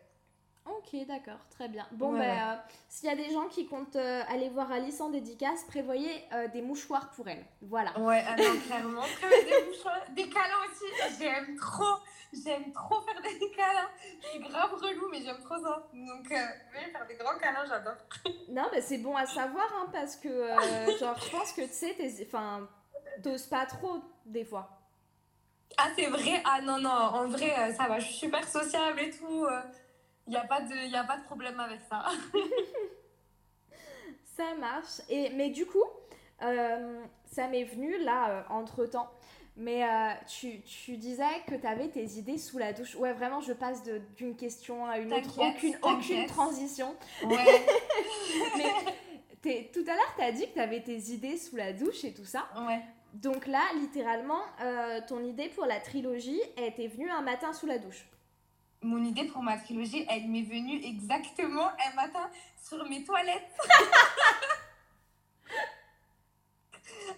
[0.65, 1.85] Ok, d'accord, très bien.
[1.91, 2.57] Bon, ben, euh,
[2.89, 6.47] s'il y a des gens qui comptent euh, aller voir Alice en dédicace, prévoyez euh,
[6.49, 7.45] des mouchoirs pour elle.
[7.63, 7.99] Voilà.
[7.99, 9.03] Ouais, ah clairement.
[9.03, 11.19] des mouchoirs, des câlins aussi.
[11.19, 11.97] J'aime trop,
[12.33, 13.89] j'aime trop faire des câlins.
[14.21, 15.89] Suis grave relou, mais j'aime trop ça.
[15.93, 17.97] Donc, ouais, faire des grands câlins, j'adore.
[18.49, 20.47] non, mais c'est bon à savoir, hein, parce que,
[21.01, 22.69] genre, je pense que tu sais, enfin,
[23.21, 24.79] t'oses pas trop, des fois.
[25.77, 26.41] Ah, c'est vrai?
[26.45, 29.45] Ah non, non, en vrai, ça va, je suis super sociable et tout.
[30.27, 32.05] Il n'y a, pas de, a pas de problème avec ça.
[34.37, 35.01] ça marche.
[35.09, 35.85] Et, mais du coup,
[36.43, 39.11] euh, ça m'est venu là, euh, entre-temps.
[39.57, 42.95] Mais euh, tu, tu, disais que tu avais tes idées sous la douche.
[42.95, 43.83] Ouais, vraiment, je passe
[44.17, 45.39] d'une question à une autre.
[45.39, 46.95] Aucune, aucune transition.
[47.25, 47.37] Ouais.
[49.45, 52.05] mais tout à l'heure, tu as dit que tu avais tes idées sous la douche
[52.05, 52.49] et tout ça.
[52.67, 52.81] Ouais.
[53.13, 54.41] Donc là, littéralement,
[55.07, 58.07] ton idée pour la trilogie était venue un matin sous la douche
[58.83, 62.31] mon idée pour ma trilogie, elle m'est venue exactement un matin
[62.63, 63.57] sur mes toilettes.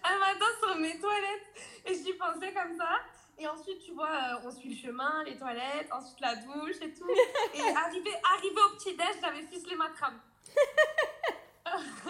[0.05, 1.47] un matin sur mes toilettes.
[1.87, 3.01] Et j'y pensais comme ça.
[3.38, 6.93] Et ensuite, tu vois, euh, on suit le chemin, les toilettes, ensuite la douche et
[6.95, 7.09] tout.
[7.55, 10.21] Et arrivé, arrivé au petit-déj, j'avais ficelé ma crame.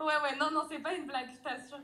[0.00, 1.78] ouais, ouais, non, non, c'est pas une blague, je t'assure.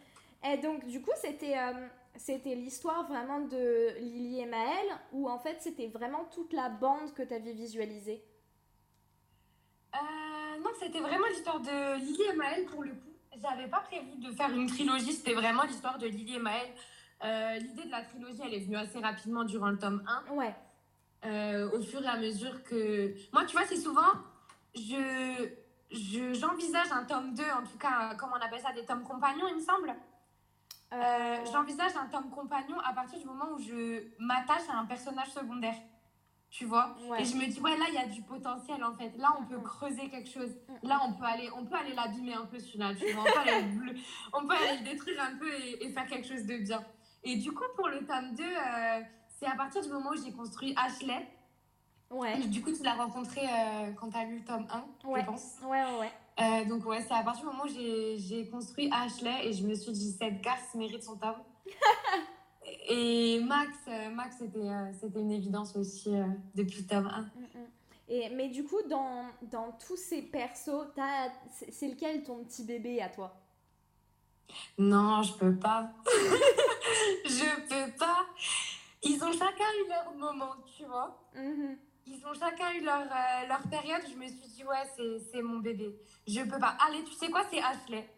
[0.45, 5.39] Et donc, du coup, c'était euh, c'était l'histoire vraiment de Lily et Maël, ou en
[5.39, 8.23] fait c'était vraiment toute la bande que tu avais visualisée
[9.95, 13.13] euh, Non, c'était vraiment l'histoire de Lily et Maël pour le coup.
[13.41, 16.69] J'avais pas prévu de faire une trilogie, c'était vraiment l'histoire de Lily et Maël.
[17.25, 20.35] Euh, l'idée de la trilogie, elle est venue assez rapidement durant le tome 1.
[20.35, 20.55] Ouais.
[21.25, 23.15] Euh, au fur et à mesure que.
[23.33, 24.11] Moi, tu vois, c'est souvent.
[24.75, 25.49] Je.
[25.93, 29.57] J'envisage un tome 2, en tout cas, comment on appelle ça, des tomes compagnons, il
[29.57, 29.95] me semble.
[30.93, 35.29] Euh, j'envisage un tome compagnon à partir du moment où je m'attache à un personnage
[35.29, 35.75] secondaire.
[36.51, 39.17] Tu vois Et je me dis, ouais, là, il y a du potentiel en fait.
[39.17, 40.55] Là, on peut creuser quelque chose.
[40.83, 42.95] Là, on peut aller, on peut aller l'abîmer un peu celui-là.
[42.95, 43.95] Tu vois on peut, aller le,
[44.35, 46.85] on peut aller le détruire un peu et, faire quelque chose de bien.
[47.25, 50.33] Et du coup, pour le tome 2, euh, c'est à partir du moment où j'ai
[50.33, 51.27] construit Ashley.
[52.11, 52.37] Ouais.
[52.49, 55.21] Du coup, tu l'as rencontré euh, quand tu as lu le tome 1, ouais.
[55.21, 55.57] je pense.
[55.63, 56.13] Ouais, ouais, ouais.
[56.41, 59.75] Euh, donc ouais, c'est à partir du moment où j'ai construit Ashley et je me
[59.75, 61.43] suis dit cette garce mérite son tome.
[62.89, 66.11] et Max, euh, Max c'était euh, c'était une évidence aussi
[66.55, 67.21] depuis le tome 1.
[67.21, 67.67] Mm, mm.
[68.09, 70.87] Et, mais du coup, dans, dans tous ces persos,
[71.71, 73.35] c'est lequel ton petit bébé à toi?
[74.77, 75.93] Non, je peux pas.
[77.25, 78.27] je peux pas.
[79.03, 81.19] Ils ont chacun eu leur moment, tu vois.
[81.37, 84.03] Mm-hmm ils ont chacun eu leur, euh, leur période.
[84.11, 85.95] Je me suis dit, ouais, c'est mon bébé.
[86.27, 86.77] Je peux pas.
[86.87, 88.09] Allez, tu sais quoi, c'est Ashley.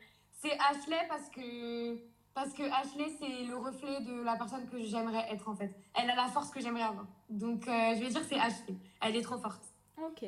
[0.41, 1.97] C'est Ashley parce que,
[2.35, 5.75] parce que Ashley, c'est le reflet de la personne que j'aimerais être en fait.
[5.95, 7.07] Elle a la force que j'aimerais avoir.
[7.29, 8.77] Donc, euh, je vais dire, c'est Ashley.
[9.01, 9.65] Elle est trop forte.
[9.97, 10.25] Ok,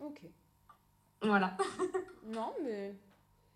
[0.00, 0.20] ok.
[1.22, 1.56] Voilà.
[2.26, 2.94] non, mais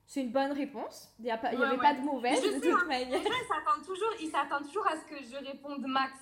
[0.07, 1.13] c'est une bonne réponse.
[1.19, 2.87] Il n'y avait pas de mauvaise de toute hein.
[2.87, 3.21] manière.
[4.21, 6.13] Il s'attend toujours à ce que je réponde max.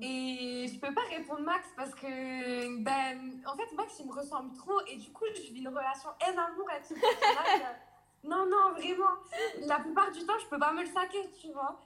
[0.00, 4.56] Et je peux pas répondre Max parce que, ben, en fait, Max, il me ressemble
[4.56, 7.76] trop et du coup, je vis une relation haine-amour avec ce personnage.
[8.24, 9.16] non, non, vraiment.
[9.66, 11.80] La plupart du temps, je peux pas me le saquer, tu vois.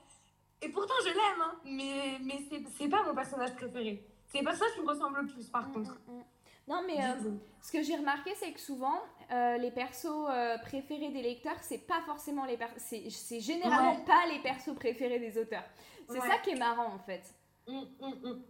[0.61, 2.39] Et pourtant, je l'aime, hein, mais, mais
[2.77, 4.05] c'est pas mon personnage préféré.
[4.27, 5.91] C'est le personnage qui me ressemble le plus, par mm, contre.
[6.07, 6.23] Mm, mm.
[6.67, 11.09] Non, mais euh, ce que j'ai remarqué, c'est que souvent, euh, les persos euh, préférés
[11.09, 12.95] des lecteurs, c'est pas forcément les persos.
[13.09, 15.65] C'est généralement pas les persos préférés des auteurs.
[16.07, 17.23] C'est ça qui est marrant, en fait.
[17.67, 18.43] Hum, hum, hum.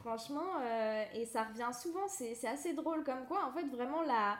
[0.00, 4.36] Franchement, euh, et ça revient souvent, c'est assez drôle comme quoi, en fait, vraiment, la,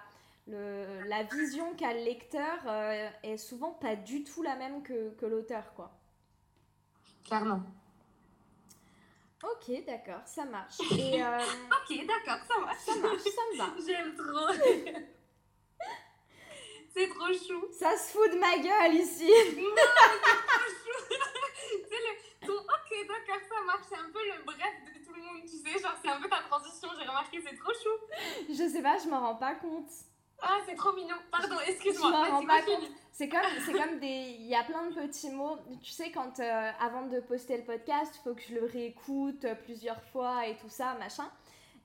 [0.46, 5.10] le, la vision qu'a le lecteur euh, est souvent pas du tout la même que,
[5.14, 5.92] que l'auteur, quoi.
[7.24, 7.62] Clairement.
[9.42, 10.78] Ok, d'accord, ça marche.
[10.98, 12.78] Et, euh, ok, d'accord, ça marche.
[12.84, 13.74] Ça marche, ça me va.
[13.86, 14.52] J'aime trop.
[16.94, 17.66] c'est trop chou.
[17.78, 19.30] Ça se fout de ma gueule ici.
[19.56, 21.13] Non, c'est trop chou.
[22.94, 23.86] C'est ok, d'accord, ça marche.
[23.88, 25.78] C'est un peu le bref de tout le monde, tu sais.
[25.78, 26.88] Genre, c'est un peu ta transition.
[26.98, 28.48] J'ai remarqué, c'est trop chou.
[28.48, 29.90] Je sais pas, je m'en rends pas compte.
[30.40, 31.16] Ah, c'est trop mignon.
[31.30, 32.10] Pardon, excuse-moi.
[32.10, 32.90] Je m'en rends pas compte.
[33.12, 34.36] C'est comme, c'est comme des.
[34.38, 35.58] Il y a plein de petits mots.
[35.82, 39.46] Tu sais, quand euh, avant de poster le podcast, il faut que je le réécoute
[39.64, 41.30] plusieurs fois et tout ça, machin.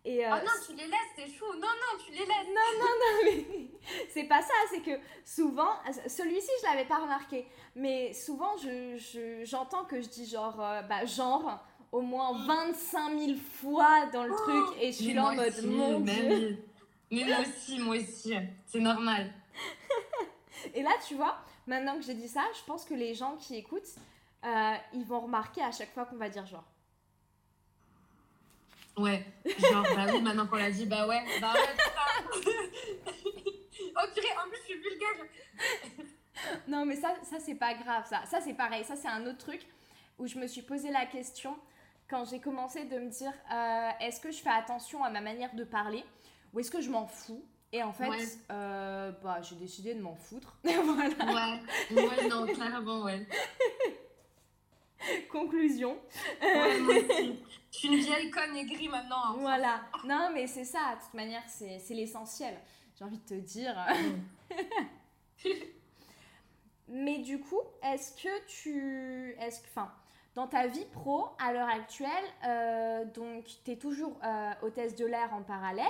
[0.06, 1.46] Et euh, oh non, tu les laisses, c'est chou.
[1.54, 2.48] Non, non, tu les laisses.
[2.48, 3.68] Non, non, non, mais
[4.10, 4.54] c'est pas ça.
[4.72, 5.72] C'est que souvent,
[6.08, 7.46] celui-ci, je l'avais pas remarqué.
[7.76, 11.60] Mais souvent, je, j'entends que je dis genre, euh, bah, genre,
[11.92, 14.82] au moins 25 000 fois dans le truc.
[14.82, 16.64] Et je suis là en mode, mon Dieu.
[17.12, 18.34] Mais moi aussi, moi aussi.
[18.66, 19.34] C'est normal.
[20.74, 23.56] Et là, tu vois, maintenant que j'ai dit ça, je pense que les gens qui
[23.56, 23.96] écoutent,
[24.46, 26.66] euh, ils vont remarquer à chaque fois qu'on va dire genre.
[29.00, 32.42] Ouais, genre, bah oui, maintenant qu'on l'a dit, bah ouais, bah ouais, ça.
[33.96, 35.08] oh purée, en plus, je suis vulgaire.
[36.68, 38.24] non, mais ça, ça c'est pas grave, ça.
[38.30, 38.84] Ça, c'est pareil.
[38.84, 39.62] Ça, c'est un autre truc
[40.18, 41.56] où je me suis posé la question
[42.10, 45.54] quand j'ai commencé de me dire euh, est-ce que je fais attention à ma manière
[45.56, 46.04] de parler
[46.54, 47.44] ou est-ce que je m'en fous?
[47.72, 48.10] Et en fait,
[48.52, 50.58] euh, bah, j'ai décidé de m'en foutre.
[50.64, 51.60] voilà.
[51.92, 53.28] Ouais, ouais, non, clairement, ouais.
[55.32, 55.98] Conclusion.
[56.42, 57.44] Ouais, moi aussi.
[57.72, 59.24] Je suis une vieille conne aigrie maintenant.
[59.24, 59.36] Hein.
[59.40, 59.82] Voilà.
[60.06, 62.58] Non, mais c'est ça, de toute manière, c'est l'essentiel.
[62.98, 63.76] J'ai envie de te dire.
[66.88, 69.36] mais du coup, est-ce que tu.
[69.40, 69.68] Est-ce que.
[69.68, 69.92] Enfin.
[70.36, 72.10] Dans ta vie pro, à l'heure actuelle,
[72.46, 75.88] euh, donc tu es toujours euh, hôtesse de l'air en parallèle.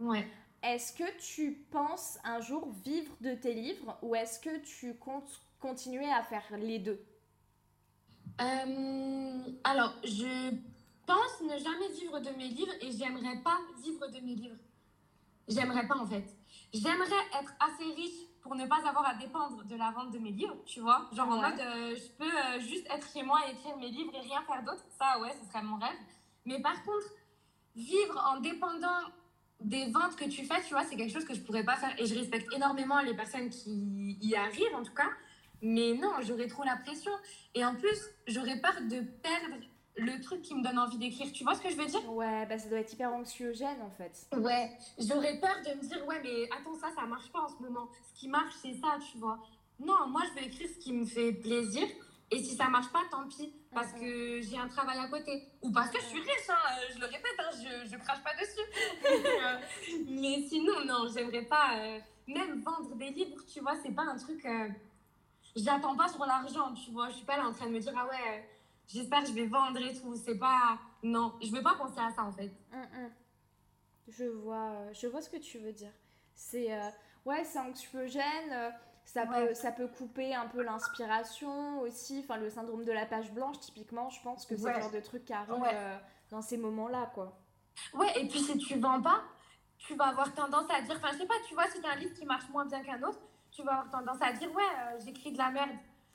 [0.00, 0.26] Ouais.
[0.62, 5.42] Est-ce que tu penses un jour vivre de tes livres ou est-ce que tu comptes
[5.60, 7.00] continuer à faire les deux?
[8.40, 10.54] Euh, Alors, je
[11.06, 14.56] pense ne jamais vivre de mes livres et j'aimerais pas vivre de mes livres.
[15.48, 16.36] J'aimerais pas en fait.
[16.72, 20.30] J'aimerais être assez riche pour ne pas avoir à dépendre de la vente de mes
[20.30, 21.08] livres, tu vois.
[21.12, 24.12] Genre en mode, euh, je peux euh, juste être chez moi et écrire mes livres
[24.14, 24.84] et rien faire d'autre.
[24.98, 25.96] Ça, ouais, ce serait mon rêve.
[26.44, 27.06] Mais par contre,
[27.74, 29.00] vivre en dépendant
[29.60, 31.98] des ventes que tu fais, tu vois, c'est quelque chose que je pourrais pas faire.
[31.98, 35.10] Et je respecte énormément les personnes qui y arrivent, en tout cas.
[35.62, 37.12] Mais non, j'aurais trop la pression.
[37.54, 39.56] Et en plus, j'aurais peur de perdre
[39.96, 41.30] le truc qui me donne envie d'écrire.
[41.32, 42.12] Tu vois ce que je veux dire?
[42.12, 44.28] Ouais, bah ça doit être hyper anxiogène en fait.
[44.36, 47.60] Ouais, j'aurais peur de me dire, ouais, mais attends, ça, ça marche pas en ce
[47.60, 47.88] moment.
[48.08, 49.38] Ce qui marche, c'est ça, tu vois.
[49.80, 51.86] Non, moi, je vais écrire ce qui me fait plaisir.
[52.30, 55.44] Et si ça marche pas, tant pis, parce que j'ai un travail à côté.
[55.62, 58.22] Ou parce que je suis riche, hein, euh, je le répète, hein, je, je crache
[58.22, 60.04] pas dessus.
[60.08, 61.78] mais sinon, non, j'aimerais pas.
[61.78, 64.44] Euh, même vendre des livres, tu vois, c'est pas un truc.
[64.44, 64.68] Euh,
[65.58, 67.08] j'attends pas sur l'argent, tu vois.
[67.10, 68.48] Je suis pas là en train de me dire, ah ouais,
[68.86, 70.14] j'espère que je vais vendre et tout.
[70.16, 70.78] C'est pas.
[71.02, 72.52] Non, je veux pas penser à ça en fait.
[72.72, 73.10] Hum, hum.
[74.08, 75.92] Je vois, je vois ce que tu veux dire.
[76.34, 76.70] C'est.
[77.24, 78.72] ouais, c'est anxiogène
[79.08, 82.20] ça, peut, ça peut couper un peu l'inspiration aussi.
[82.24, 85.00] Enfin, le syndrome de la page blanche, typiquement, je pense que c'est le genre de
[85.00, 85.96] truc qui arrive euh,
[86.30, 87.40] dans ces moments-là, quoi.
[87.94, 89.22] Ouais, et puis si tu vends pas,
[89.78, 91.96] tu vas avoir tendance à dire, enfin, je sais pas, tu vois, si t'as un
[91.96, 93.20] livre qui marche moins bien qu'un autre,
[93.58, 95.70] tu vas avoir tendance à dire, ouais, euh, j'écris de la merde.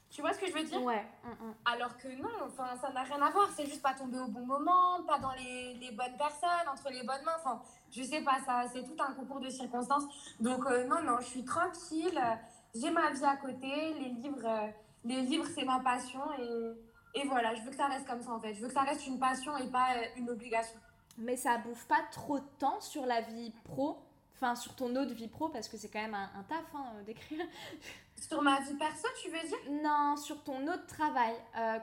[0.09, 0.81] Tu vois ce que je veux dire?
[0.81, 1.05] Ouais.
[1.23, 1.53] Mm, mm.
[1.65, 3.49] Alors que non, enfin, ça n'a rien à voir.
[3.55, 7.03] C'est juste pas tomber au bon moment, pas dans les, les, bonnes personnes, entre les
[7.03, 7.35] bonnes mains.
[7.39, 10.03] Enfin, je sais pas, ça, c'est tout un concours de circonstances.
[10.39, 12.21] Donc, euh, non, non, je suis tranquille
[12.75, 14.67] j'ai ma vie à côté, les livres, euh,
[15.03, 18.31] les livres c'est ma passion et, et, voilà, je veux que ça reste comme ça
[18.31, 18.53] en fait.
[18.53, 20.79] Je veux que ça reste une passion et pas une obligation.
[21.17, 23.99] Mais ça bouffe pas trop de temps sur la vie pro,
[24.43, 27.03] enfin sur ton autre vie pro parce que c'est quand même un, taf hein, euh,
[27.03, 27.45] d'écrire.
[28.15, 29.83] Sur ma vie perso, tu veux dire?
[29.83, 31.33] Non, sur ton autre travail.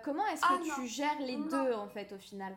[0.03, 2.57] comment est-ce que ah, tu gères les deux en fait au final?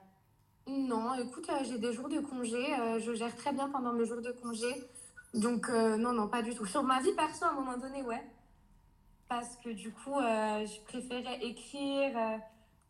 [0.67, 2.63] Non, écoute, j'ai des jours de congé,
[2.99, 4.87] je gère très bien pendant mes jours de congé.
[5.33, 6.65] Donc, euh, non, non, pas du tout.
[6.65, 8.23] Sur ma vie perso, à un moment donné, ouais.
[9.27, 12.37] Parce que du coup, euh, je préférais écrire euh,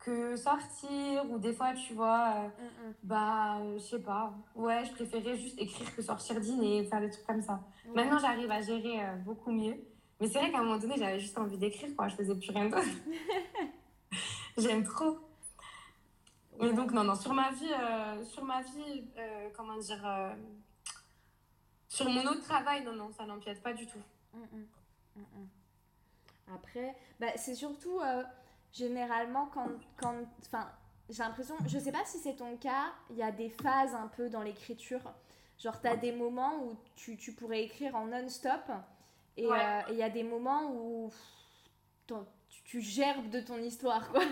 [0.03, 1.29] que sortir.
[1.29, 2.93] Ou des fois, tu vois, mm, mm.
[3.03, 4.33] bah, je sais pas.
[4.55, 7.61] Ouais, je préférais juste écrire que sortir dîner, faire des trucs comme ça.
[7.93, 9.77] Maintenant, j'arrive à gérer beaucoup mieux.
[10.19, 12.07] Mais c'est vrai qu'à un moment donné, j'avais juste envie d'écrire, quoi.
[12.07, 12.87] Je faisais plus rien d'autre.
[14.57, 15.17] J'aime trop.
[16.59, 17.73] Mais donc, non, non, sur ma vie,
[18.23, 19.03] sur ma vie
[19.55, 20.05] comment dire
[21.93, 24.01] sur mon autre travail, non, non, ça n'empiète pas du tout.
[24.33, 24.63] Mm,
[26.51, 28.23] Après, bah, c'est surtout euh,
[28.73, 30.69] généralement quand, quand, enfin,
[31.09, 34.07] j'ai l'impression, je sais pas si c'est ton cas, il y a des phases un
[34.07, 35.01] peu dans l'écriture.
[35.59, 38.61] Genre, tu as des moments où tu, tu pourrais écrire en non-stop
[39.37, 39.57] et Ouais.
[39.59, 41.11] euh, il y a des moments où
[42.07, 44.23] ton- tu, tu gerbes de ton histoire, quoi.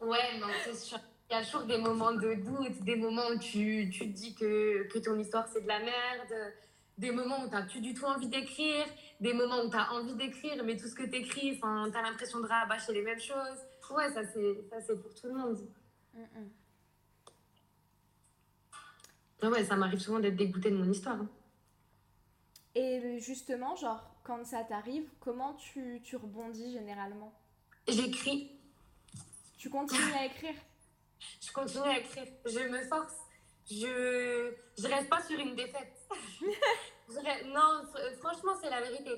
[0.00, 0.98] Ouais, non, c'est sûr.
[1.30, 4.34] Il y a toujours des moments de doute, des moments où tu, tu te dis
[4.34, 6.52] que, que ton histoire c'est de la merde,
[7.00, 8.84] des moments où tu n'as plus du tout envie d'écrire,
[9.20, 12.02] des moments où tu as envie d'écrire, mais tout ce que tu écris, tu as
[12.02, 13.58] l'impression de rabâcher les mêmes choses.
[13.90, 15.58] Ouais, ça c'est ça, c'est pour tout le monde.
[16.14, 16.20] Mm,
[19.42, 19.48] mm.
[19.50, 21.16] Ouais, ça m'arrive souvent d'être dégoûtée de mon histoire.
[21.16, 21.28] hein.
[22.74, 27.32] Et justement, genre, quand ça t'arrive, comment tu, tu rebondis généralement?
[27.88, 28.52] J'écris,
[29.56, 30.54] Tu continues à écrire?
[31.40, 33.14] Je continue à écrire, je me force,
[33.70, 35.99] je je reste pas sur une défaite.
[37.46, 39.10] Non, fr- franchement, c'est la vérité.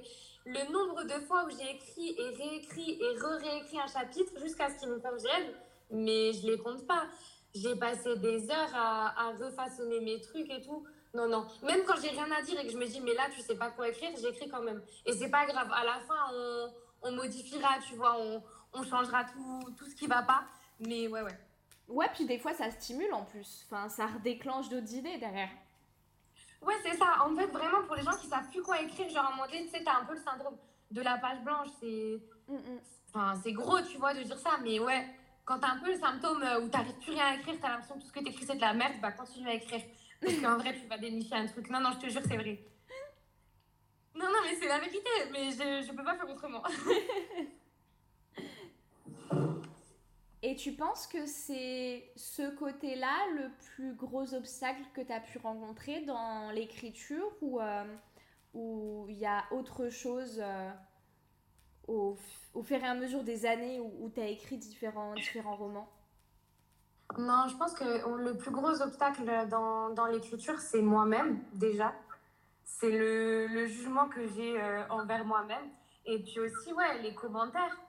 [0.47, 4.79] Le nombre de fois où j'ai écrit et réécrit et re-réécrit un chapitre jusqu'à ce
[4.81, 5.53] qu'il me convienne,
[5.91, 7.07] mais je les compte pas.
[7.55, 10.87] J'ai passé des heures à, à refaçonner mes trucs et tout.
[11.15, 11.47] Non, non.
[11.63, 13.57] Même quand j'ai rien à dire et que je me dis, mais là, tu sais
[13.57, 14.83] pas quoi écrire, j'écris quand même.
[15.05, 15.69] Et c'est pas grave.
[15.73, 20.07] À la fin, on, on modifiera, tu vois, on, on changera tout, tout ce qui
[20.07, 20.45] va pas.
[20.81, 21.39] Mais ouais, ouais.
[21.89, 23.67] Ouais, puis des fois ça stimule en plus.
[23.67, 25.51] Enfin, ça redéclenche d'autres idées derrière.
[26.63, 27.25] Ouais, c'est ça.
[27.25, 29.47] En fait, vraiment, pour les gens qui savent plus quoi écrire, genre à un moment
[29.47, 30.57] donné, tu sais, t'as un peu le syndrome
[30.91, 31.69] de la page blanche.
[31.81, 32.81] C'est Mm, mm.
[33.15, 35.07] enfin, c'est gros, tu vois, de dire ça, mais ouais,
[35.45, 37.95] quand t'as un peu le symptôme euh, où t'arrives plus rien à écrire, t'as l'impression
[37.97, 39.83] que tout ce que t'écris c'est de la merde, bah continue à écrire.
[40.21, 41.69] Parce qu'en vrai, tu vas dénicher un truc.
[41.71, 42.61] Non, non, je te jure, c'est vrai.
[44.15, 46.63] Non, non, mais c'est la vérité, mais je, je peux pas faire autrement.
[50.53, 55.39] Et tu penses que c'est ce côté-là le plus gros obstacle que tu as pu
[55.39, 57.85] rencontrer dans l'écriture ou euh,
[58.53, 60.71] ou il y a autre chose euh,
[61.89, 62.19] au,
[62.53, 65.89] au fur et à mesure des années où, tu as écrit différents, différents romans?
[67.17, 71.95] Non, je pense que le plus gros obstacle dans, dans l'écriture, c'est moi-même, déjà.
[72.63, 75.71] C'est le, le jugement que j'ai euh, envers moi-même.
[76.05, 77.81] Et puis aussi, ouais, les commentaires.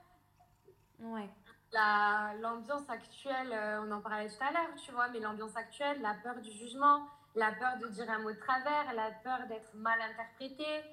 [1.02, 1.30] Ouais.
[1.74, 6.02] La- L'ambiance actuelle, euh, on en parlait tout à l'heure, tu vois, mais l'ambiance actuelle,
[6.02, 9.74] la peur du jugement, la peur de dire un mot de travers, la peur d'être
[9.74, 10.84] mal interprétée,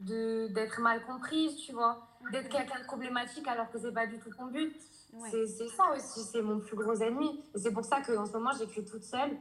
[0.00, 4.30] d'être mal comprise, tu vois, d'être quelqu'un de problématique alors que c'est pas du tout
[4.34, 4.74] ton but.
[5.12, 5.30] Ouais.
[5.30, 7.44] C'est c'est ça aussi, c'est mon plus gros ennemi.
[7.54, 9.38] Et c'est pour ça qu'en ce moment, j'écris toute seule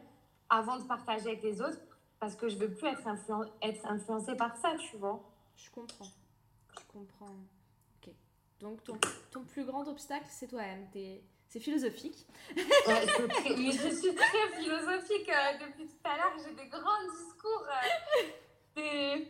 [0.50, 1.80] avant de partager avec les autres,
[2.20, 5.20] parce que je veux plus être, influen- être influencée par ça, tu vois.
[5.58, 6.06] Je comprends.
[6.78, 7.34] Je comprends.
[8.64, 8.98] Donc ton,
[9.32, 10.88] ton plus grand obstacle, c'est toi-même.
[10.92, 12.26] T'es- C'est philosophique.
[12.56, 13.06] Ouais,
[13.58, 17.68] Mais je suis très philosophique euh, depuis tout à l'heure, j'ai des grands discours.
[17.68, 18.24] euh,
[18.76, 19.28] des-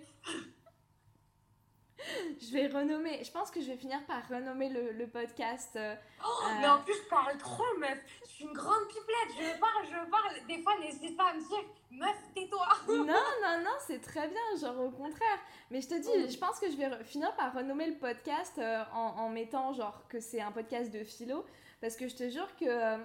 [2.42, 3.24] Je vais renommer.
[3.24, 5.76] Je pense que je vais finir par renommer le, le podcast.
[5.76, 6.60] euh, Oh, Euh.
[6.62, 7.98] Mais en plus, je parle trop, meuf.
[8.26, 9.38] Je suis une grande pipelette.
[9.56, 10.48] Je parle, je parle.
[10.48, 12.68] Des fois, n'hésite pas à me dire, meuf, tais-toi.
[12.88, 15.40] non, non, non, c'est très bien, genre au contraire.
[15.72, 18.84] Mais je te dis, je pense que je vais finir par renommer le podcast euh,
[18.94, 21.46] en, en mettant genre que c'est un podcast de philo.
[21.82, 22.98] Parce que je te jure que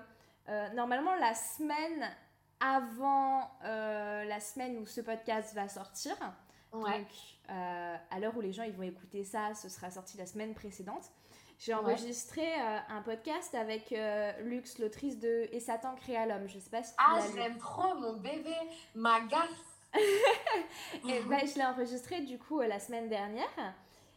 [0.75, 2.09] normalement, la semaine
[2.61, 6.17] avant la semaine où ce podcast va sortir,
[6.73, 6.99] Ouais.
[6.99, 7.07] donc
[7.51, 10.55] euh, à l'heure où les gens ils vont écouter ça, ce sera sorti la semaine
[10.55, 11.11] précédente.
[11.59, 11.81] J'ai Ouais.
[11.81, 16.47] enregistré euh, un podcast avec euh, Lux, l'autrice de Et Satan créa l'homme.
[16.47, 18.55] Je sais pas si tu Ah, l'aime trop, mon bébé,
[18.95, 19.49] ma garce.
[21.09, 23.75] Et ben, je l'ai enregistré du coup la semaine dernière.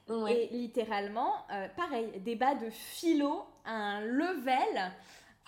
[0.09, 0.43] Ouais.
[0.45, 1.33] Et littéralement,
[1.77, 4.91] pareil, débat de philo, un level.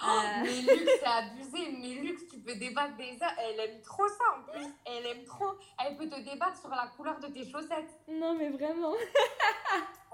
[0.06, 1.72] Oh, euh, mais Lux, c'est abusé.
[1.80, 3.18] Mais Lux, tu peux débattre des.
[3.40, 4.66] Elle aime trop ça en plus.
[4.86, 5.52] Elle aime trop.
[5.84, 8.00] Elle peut te débattre sur la couleur de tes chaussettes.
[8.08, 8.94] Non, mais vraiment.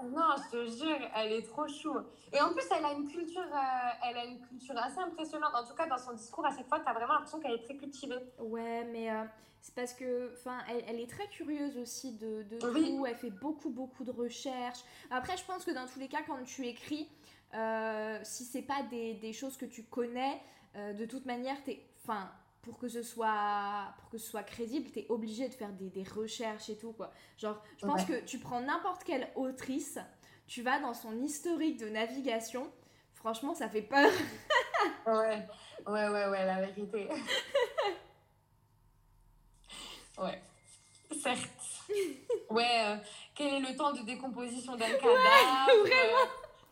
[0.02, 1.94] Non, je te jure, elle est trop chou.
[2.32, 5.52] Et en plus, elle a une culture, euh, elle a une culture assez impressionnante.
[5.54, 7.76] En tout cas, dans son discours, à chaque fois, t'as vraiment l'impression qu'elle est très
[7.76, 8.16] cultivée.
[8.38, 9.24] Ouais, mais euh,
[9.60, 12.96] c'est parce que, enfin, elle, elle est très curieuse aussi de, de Oui.
[12.96, 13.04] tout.
[13.04, 14.80] Elle fait beaucoup, beaucoup de recherches.
[15.10, 17.10] Après, je pense que dans tous les cas, quand tu écris,
[17.54, 20.40] euh, si c'est pas des, des choses que tu connais,
[20.76, 22.30] euh, de toute manière, t'es, enfin,
[22.62, 26.04] pour que ce soit, pour que ce soit crédible, t'es obligé de faire des, des
[26.04, 27.12] recherches et tout quoi.
[27.38, 29.98] Genre, je pense que tu prends n'importe quelle autrice,
[30.46, 32.70] tu vas dans son historique de navigation.
[33.14, 34.10] Franchement, ça fait peur.
[35.06, 35.46] Ouais,
[35.86, 37.06] ouais, ouais, ouais, la vérité.
[40.18, 40.42] ouais,
[41.20, 41.50] certes.
[42.50, 42.96] Ouais, euh,
[43.34, 46.24] quel est le temps de décomposition d'un cadavre euh,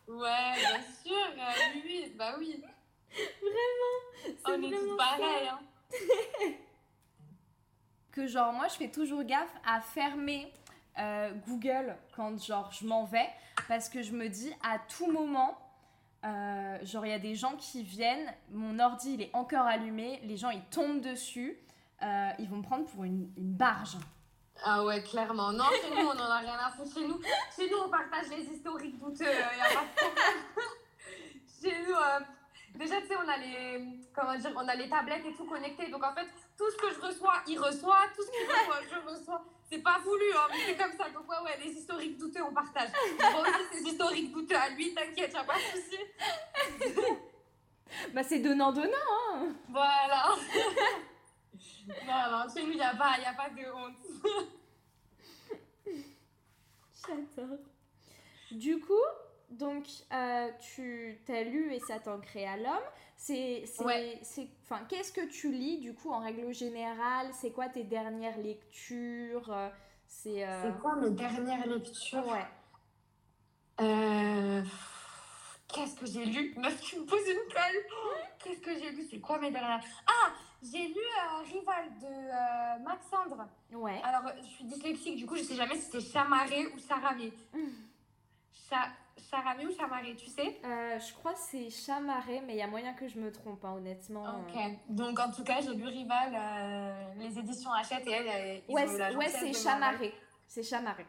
[0.09, 2.65] Ouais, bien sûr, euh, oui, oui, bah oui.
[3.11, 3.23] C'est
[4.47, 5.61] On est vraiment tous pareils, hein.
[8.13, 10.53] que genre moi je fais toujours gaffe à fermer
[10.99, 13.29] euh, Google quand genre je m'en vais
[13.69, 15.57] parce que je me dis à tout moment
[16.25, 20.19] euh, genre, il y a des gens qui viennent, mon ordi, il est encore allumé,
[20.25, 21.57] les gens, ils tombent dessus,
[22.03, 23.97] ils vont me prendre pour une, une barge.
[24.65, 25.53] Ah ouais, clairement.
[25.53, 26.95] Non, chez nous, on en a rien à foutre.
[26.95, 27.21] Chez nous,
[27.55, 29.25] chez nous on partage les historiques douteux.
[29.25, 30.45] Il a pas de problème.
[31.63, 32.21] chez nous, euh,
[32.75, 35.89] déjà, tu sais, on a les, comment dire, on a les tablettes et tout connecté.
[35.91, 38.01] Donc, en fait, tout ce que je reçois, il reçoit.
[38.17, 39.45] Tout ce qu'il reçoit, je reçois.
[39.71, 41.11] C'est pas voulu, hein, mais c'est comme ça.
[41.11, 42.89] Donc, ouais, ouais, les historiques douteux, on partage.
[43.21, 45.99] Moi aussi, ces historiques douteux à lui, t'inquiète, y'a pas de souci.
[48.13, 48.93] Bah, c'est donnant-donnant,
[49.35, 50.29] hein Voilà.
[52.07, 53.97] non, non, chez nous, il n'y a, pas- y a pas de honte.
[57.07, 57.59] J'adore.
[58.51, 58.93] Du coup,
[59.51, 62.75] donc, euh, tu t'as lu Et Satan créa l'homme.
[63.17, 64.19] C'est, c'est, Ouais.
[64.23, 67.31] c'est, enfin, qu'est-ce que tu lis, du coup, en règle générale?
[67.33, 69.51] C'est quoi tes dernières lectures?
[69.53, 69.69] Euh,
[70.07, 70.45] C'est...
[70.47, 72.27] euh, C'est quoi mes dernières lectures?
[72.27, 72.47] Ouais.
[73.81, 74.63] Euh,
[75.69, 76.55] Qu'est-ce que j'ai lu?
[76.59, 77.85] Meuf, tu me poses une colle.
[78.39, 79.07] Qu'est-ce que j'ai lu?
[79.11, 79.83] C'est quoi mes dernières?
[80.07, 83.47] Ah J'ai lu euh, Rival de euh, Maxandre.
[83.73, 84.01] Ouais.
[84.03, 87.33] Alors, euh, je suis dyslexique, du coup, je sais jamais si c'est Chamaré ou Charamé.
[88.69, 88.89] Cha...
[89.31, 90.61] Charamé ou Chamaré, tu sais?
[90.65, 93.65] Euh, je crois que c'est Chamaré, mais il y a moyen que je me trompe,
[93.65, 94.25] hein, honnêtement.
[94.49, 94.61] Ok.
[94.89, 96.37] Donc, en tout cas, j'ai lu Rival,
[97.19, 100.15] les éditions Hachette et elle, ils Ouais, c'est- ouais Chamaré.
[100.47, 101.05] C'est Chamaré.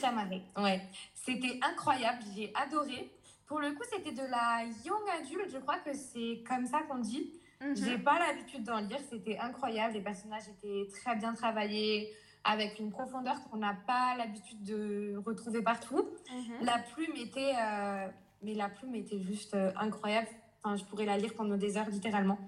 [0.00, 0.80] Chamaré, ouais.
[1.14, 3.10] C'était incroyable, j'ai adoré.
[3.50, 6.98] Pour le coup, c'était de la young adulte, je crois que c'est comme ça qu'on
[6.98, 7.32] dit.
[7.60, 7.74] Mhm.
[7.74, 9.94] J'ai pas l'habitude d'en lire, c'était incroyable.
[9.94, 15.62] Les personnages étaient très bien travaillés, avec une profondeur qu'on n'a pas l'habitude de retrouver
[15.62, 16.10] partout.
[16.32, 16.64] Mhm.
[16.64, 18.06] La plume était, euh,
[18.40, 20.28] mais la plume était juste euh, incroyable.
[20.62, 22.38] Enfin, je pourrais la lire pendant des heures, littéralement.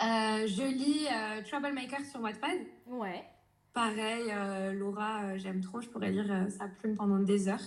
[0.00, 1.08] Euh, je lis
[1.50, 2.60] Troublemaker sur Wattpad.
[2.86, 3.24] Ouais.
[3.72, 4.32] Pareil,
[4.74, 7.66] Laura, j'aime trop, je pourrais lire sa plume pendant des heures.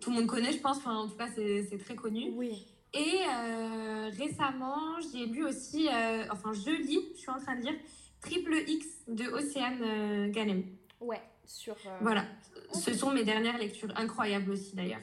[0.00, 2.30] Tout le monde connaît, je pense, enfin, en tout cas, c'est c'est très connu.
[2.34, 2.66] Oui.
[2.94, 7.62] Et euh, récemment, j'ai lu aussi, euh, enfin, je lis, je suis en train de
[7.62, 7.74] lire
[8.20, 10.64] Triple X de Océane euh, Ganem.
[11.00, 11.20] Ouais.
[11.44, 11.76] Sur.
[12.00, 12.24] Voilà,
[12.72, 15.02] ce sont mes dernières lectures, incroyables aussi d'ailleurs.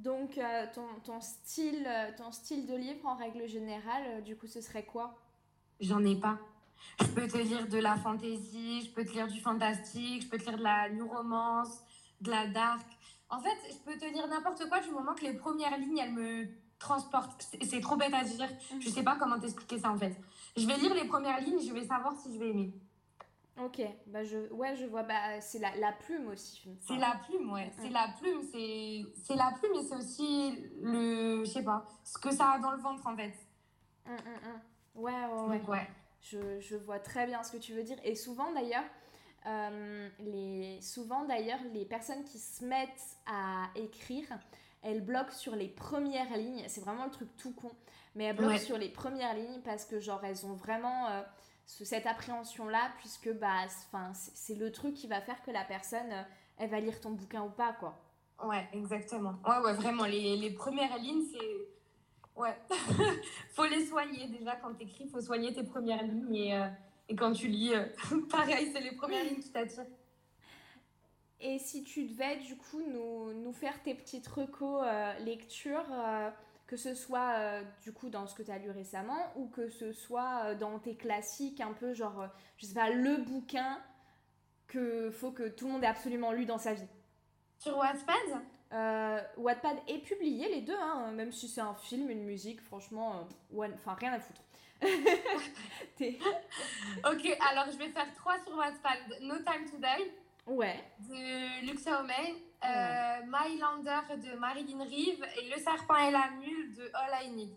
[0.00, 0.40] Donc,
[0.74, 5.16] ton, ton, style, ton style de livre, en règle générale, du coup, ce serait quoi?
[5.80, 6.38] J'en ai pas.
[7.00, 10.38] Je peux te lire de la fantasy, je peux te lire du fantastique, je peux
[10.38, 11.80] te lire de la new romance,
[12.20, 12.86] de la dark.
[13.30, 16.12] En fait, je peux te lire n'importe quoi du moment que les premières lignes, elles
[16.12, 16.46] me
[16.78, 17.46] transportent.
[17.62, 18.48] C'est- trop bête à dire.
[18.80, 20.16] Je sais pas comment t'expliquer ça en fait.
[20.56, 22.72] Je vais lire les premières lignes, je vais savoir si je vais aimer.
[23.60, 23.82] Ok.
[24.06, 24.50] Bah, je...
[24.52, 25.02] Ouais, je vois.
[25.02, 26.62] Bah, c'est la, la plume aussi.
[26.86, 27.72] C'est la plume, ouais.
[27.78, 32.16] C'est la plume, c'est c'est la plume et c'est aussi le, je sais pas, ce
[32.18, 33.34] que ça a dans le ventre en fait.
[34.06, 34.60] Hum, hum, hum.
[35.02, 35.58] Ouais, ouais, ouais.
[35.58, 35.88] Donc ouais.
[36.20, 37.98] Je, je vois très bien ce que tu veux dire.
[38.04, 38.84] Et souvent d'ailleurs,
[39.46, 44.26] euh, les, souvent d'ailleurs, les personnes qui se mettent à écrire,
[44.82, 46.64] elles bloquent sur les premières lignes.
[46.68, 47.70] C'est vraiment le truc tout con.
[48.14, 48.58] Mais elles bloquent Ouais.
[48.58, 51.22] sur les premières lignes parce que genre elles ont vraiment euh,
[51.66, 53.66] ce- cette appréhension-là puisque bah,
[54.14, 56.22] c'est- le truc qui va faire que la personne, euh,
[56.56, 58.00] elle va lire ton bouquin ou pas quoi.
[58.44, 59.34] Ouais, exactement.
[59.46, 62.40] Ouais, ouais, vraiment, les, les premières lignes, c'est...
[62.40, 62.56] Ouais.
[63.52, 66.54] faut les soigner déjà quand t'écris, faut soigner tes premières lignes et,
[67.08, 67.84] et quand tu lis, euh,
[68.30, 69.86] pareil, c'est les premières lignes qui t'attirent.
[71.40, 76.30] Et si tu devais du coup nous, nous faire tes petites recos euh, lectures, euh,
[76.66, 79.68] que ce soit euh, du coup dans ce que tu as lu récemment ou que
[79.68, 83.80] ce soit dans tes classiques, un peu genre, je sais pas, le bouquin
[84.66, 86.88] que faut que tout le monde ait absolument lu dans sa vie.
[87.58, 89.30] Sur Wattpad?
[89.38, 93.94] Wattpad est publié les deux, hein, même si c'est un film, une musique, franchement, enfin
[93.94, 94.42] rien à foutre.
[96.00, 99.20] Ok, alors je vais faire trois sur Wattpad.
[99.22, 100.12] No Time to Die
[100.46, 106.74] ouais, de Luxa Homey, euh, Mylander de Marilyn Reeve et Le Serpent et la Mule
[106.74, 107.56] de All I Need.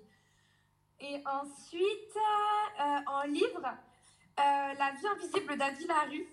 [0.99, 2.17] Et ensuite,
[2.79, 6.27] euh, en livre, euh, La vie invisible d'Adi Larue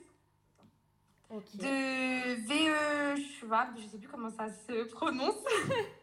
[1.31, 1.57] ok.
[1.57, 3.17] de V.E.
[3.17, 5.43] Schwab, je sais plus comment ça se prononce.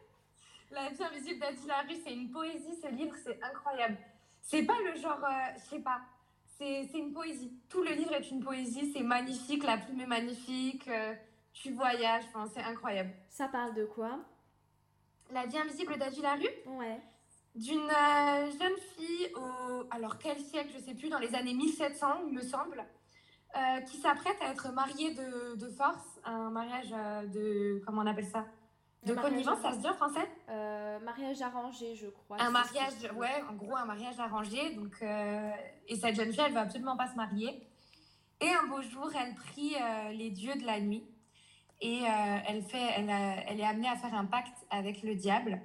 [0.71, 3.97] La vie invisible d'Adi Larue, c'est une poésie, ce livre, c'est incroyable.
[4.47, 6.01] C'est pas le genre, euh, je sais pas,
[6.57, 7.51] c'est une poésie.
[7.67, 11.15] Tout le livre est une poésie, c'est magnifique, la plume est magnifique, euh,
[11.51, 13.09] tu voyages, enfin, c'est incroyable.
[13.29, 14.19] Ça parle de quoi?
[15.31, 17.01] La vie invisible d'Adi Larue, Ouais.
[17.55, 22.27] d'une euh, jeune fille au, alors quel siècle, je sais plus, dans les années 1700,
[22.27, 22.85] il me semble,
[23.57, 26.91] euh, qui s'apprête à être mariée de, de force, un mariage
[27.33, 28.45] de, comment on appelle ça?
[29.05, 30.27] De connivence, ça se dit en français?
[30.49, 32.37] Euh, mariage arrangé, je crois.
[32.41, 34.71] Un mariage, ouais, en gros, un mariage arrangé.
[34.75, 35.51] Donc, euh,
[35.87, 37.67] et cette jeune fille, elle va absolument pas se marier.
[38.41, 41.03] Et un beau jour, elle prie euh, les dieux de la nuit.
[41.81, 45.13] Et euh, elle, fait, elle, a- elle est amenée à faire un pacte avec le
[45.15, 45.61] diable.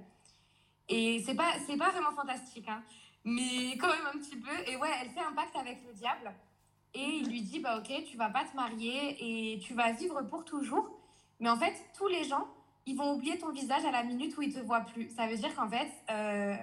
[0.88, 2.82] Et c'est pas, c'est pas vraiment fantastique, hein,
[3.24, 4.50] mais quand même un petit peu.
[4.66, 6.32] Et ouais, elle fait un pacte avec le diable.
[6.94, 10.20] Et il lui dit, bah ok, tu vas pas te marier et tu vas vivre
[10.22, 10.90] pour toujours.
[11.38, 12.48] Mais en fait, tous les gens,
[12.90, 15.10] ils vont oublier ton visage à la minute où ils te voient plus.
[15.10, 16.56] Ça veut dire qu'en fait, euh,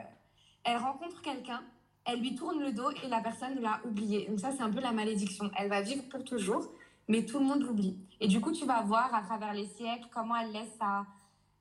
[0.65, 1.63] elle rencontre quelqu'un,
[2.05, 4.27] elle lui tourne le dos et la personne l'a oublié.
[4.27, 5.49] Donc ça, c'est un peu la malédiction.
[5.57, 6.69] Elle va vivre pour toujours,
[7.07, 7.97] mais tout le monde l'oublie.
[8.19, 10.77] Et du coup, tu vas voir à travers les siècles comment elle laisse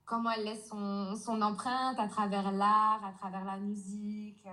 [0.05, 4.45] comment elle laisse son, son empreinte à travers l'art, à travers la musique.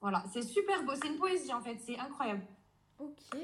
[0.00, 0.92] Voilà, c'est super beau.
[1.00, 1.78] C'est une poésie en fait.
[1.78, 2.42] C'est incroyable.
[2.98, 3.38] Ok.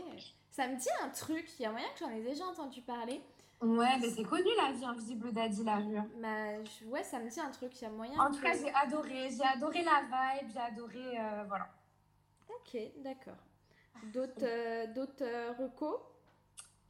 [0.51, 1.47] Ça me dit un truc.
[1.59, 3.23] Il y a moyen que j'en ai déjà entendu parler.
[3.61, 5.99] Ouais, mais c'est connu la vie invisible d'Adi Larue.
[6.21, 7.73] Bah, je- ouais, ça me dit un truc.
[7.81, 8.21] Il y a moyen.
[8.21, 9.31] En tout cas, j'ai adoré.
[9.31, 10.49] J'ai adoré la vibe.
[10.53, 11.19] J'ai adoré.
[11.19, 11.69] euh, voilà.
[12.49, 13.35] Ok, d'accord.
[14.13, 15.99] D'autres euh, d'autres euh, recos?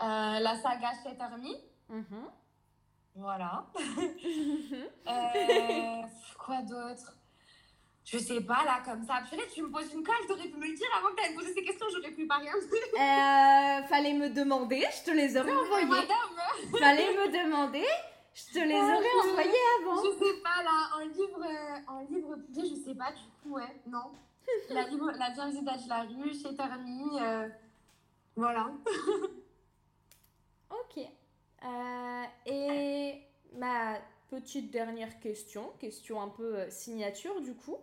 [0.02, 1.48] Euh, la saga Shatterme.
[1.88, 2.28] Mhm.
[3.16, 3.66] Voilà.
[6.38, 7.16] Quoi d'autre?
[8.11, 9.20] Je sais pas, là, comme ça.
[9.28, 11.52] Purée, tu me poses une colle, t'aurais pu me le dire avant que t'aies posé
[11.52, 12.54] ces questions, j'aurais pu pas rien.
[12.54, 15.84] Euh, fallait me demander, je te les aurais envoyés.
[15.84, 17.84] Madame, Fallait me demander,
[18.32, 20.02] je te les aurais envoyés avant.
[20.02, 23.56] je sais pas, là, en livre, euh, en livre publié, je sais pas, du coup,
[23.56, 24.11] ouais, non.
[24.70, 27.48] La, livre, la de la rue, chez Termi, euh,
[28.34, 28.70] voilà.
[30.70, 30.98] Ok.
[31.64, 33.22] Euh, et
[33.54, 33.98] ma
[34.29, 37.76] petite dernière question, question un peu euh, signature du coup.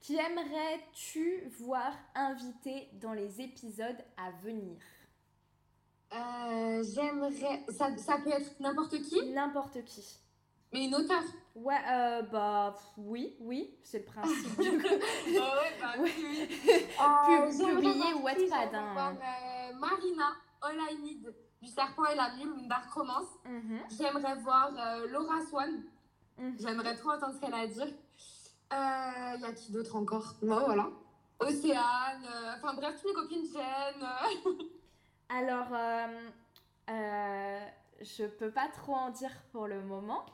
[0.00, 4.78] Qui aimerais-tu voir invité dans les épisodes à venir?
[6.12, 10.18] Euh, J'aimerais, ça, ça peut être n'importe qui, N'importe qui.
[10.72, 11.22] mais une auteure.
[11.54, 14.88] Ouais, euh, bah oui, oui, c'est le principe du coup.
[15.26, 16.10] ouais, bah, Ouais.
[16.18, 16.48] oui.
[16.56, 19.18] Pub- Euh, Wattpad, J'aimerais hein.
[19.78, 20.32] Marina,
[20.62, 23.28] All I Need, du Serpent et la Mule, une dark romance.
[23.44, 25.82] Mhm, J'aimerais voir euh, Laura Swan.
[26.38, 26.56] mhm.
[26.58, 27.86] J'aimerais trop entendre ce qu'elle a à dire.
[28.72, 30.34] Il y a qui d'autre encore?
[30.42, 30.88] Bon, voilà.
[31.40, 34.02] Océane, euh, enfin bref, toutes mes copines Jen.
[34.02, 34.64] euh.
[35.30, 36.28] Alors, euh,
[36.90, 37.66] euh,
[38.00, 40.24] je peux pas trop en dire pour le moment,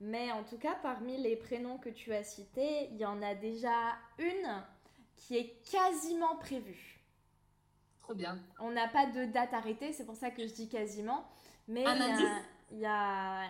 [0.00, 3.34] mais en tout cas, parmi les prénoms que tu as cités, il y en a
[3.34, 4.62] déjà une
[5.16, 6.95] qui est quasiment prévue.
[8.06, 8.38] Trop bien.
[8.60, 11.28] On n'a pas de date arrêtée, c'est pour ça que je dis quasiment,
[11.66, 11.82] mais
[12.70, 13.46] il y a- y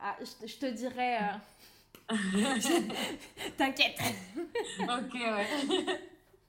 [0.00, 1.18] ah, je, je te dirais...
[1.20, 2.14] euh,
[3.58, 3.98] T'inquiète
[4.80, 5.46] ok, ouais.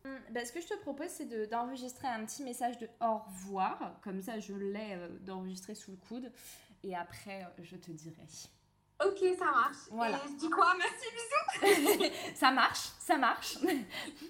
[0.31, 3.93] Bah, ce que je te propose, c'est de- d'enregistrer un petit message de au revoir.
[4.03, 6.31] Comme ça, je l'ai euh, d'enregistrer sous le coude.
[6.83, 8.15] Et après, euh, je te dirai.
[9.05, 9.75] ok, ça marche.
[9.91, 10.17] Voilà.
[10.17, 10.73] Et je dis quoi?
[10.77, 11.05] Merci,
[11.99, 12.11] bisous.
[12.35, 13.57] ça marche, ça marche.
[13.63, 13.85] Merci,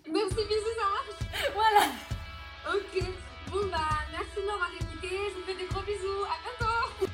[0.08, 1.54] bisous, ça marche.
[1.54, 1.86] voilà.
[2.68, 3.04] Ok.
[3.52, 5.10] Bon, bah, merci de m'avoir écouté.
[5.10, 6.24] Je vous fais des gros bisous.
[6.28, 7.10] À bientôt.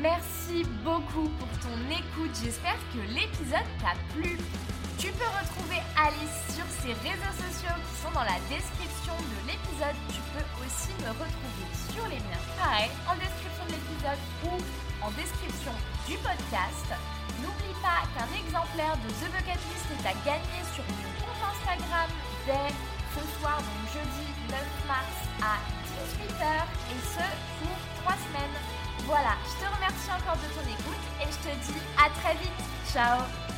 [0.00, 2.34] Merci beaucoup pour ton écoute.
[2.42, 4.38] J'espère que l'épisode t'a plu.
[4.98, 9.98] Tu peux retrouver Alice sur ses réseaux sociaux qui sont dans la description de l'épisode.
[10.14, 14.54] Tu peux aussi me retrouver sur les miens, pareil, en description de l'épisode ou
[15.02, 15.74] en description
[16.06, 16.88] du podcast.
[17.42, 22.10] N'oublie pas qu'un exemplaire de The Bucket List est à gagner sur mon compte Instagram
[22.46, 22.68] dès
[23.14, 25.58] ce soir, donc jeudi 9 mars à
[25.92, 27.26] 18h, et ce
[27.60, 28.56] pour 3 semaines.
[29.04, 32.62] Voilà, je te remercie encore de ton écoute et je te dis à très vite.
[32.92, 33.51] Ciao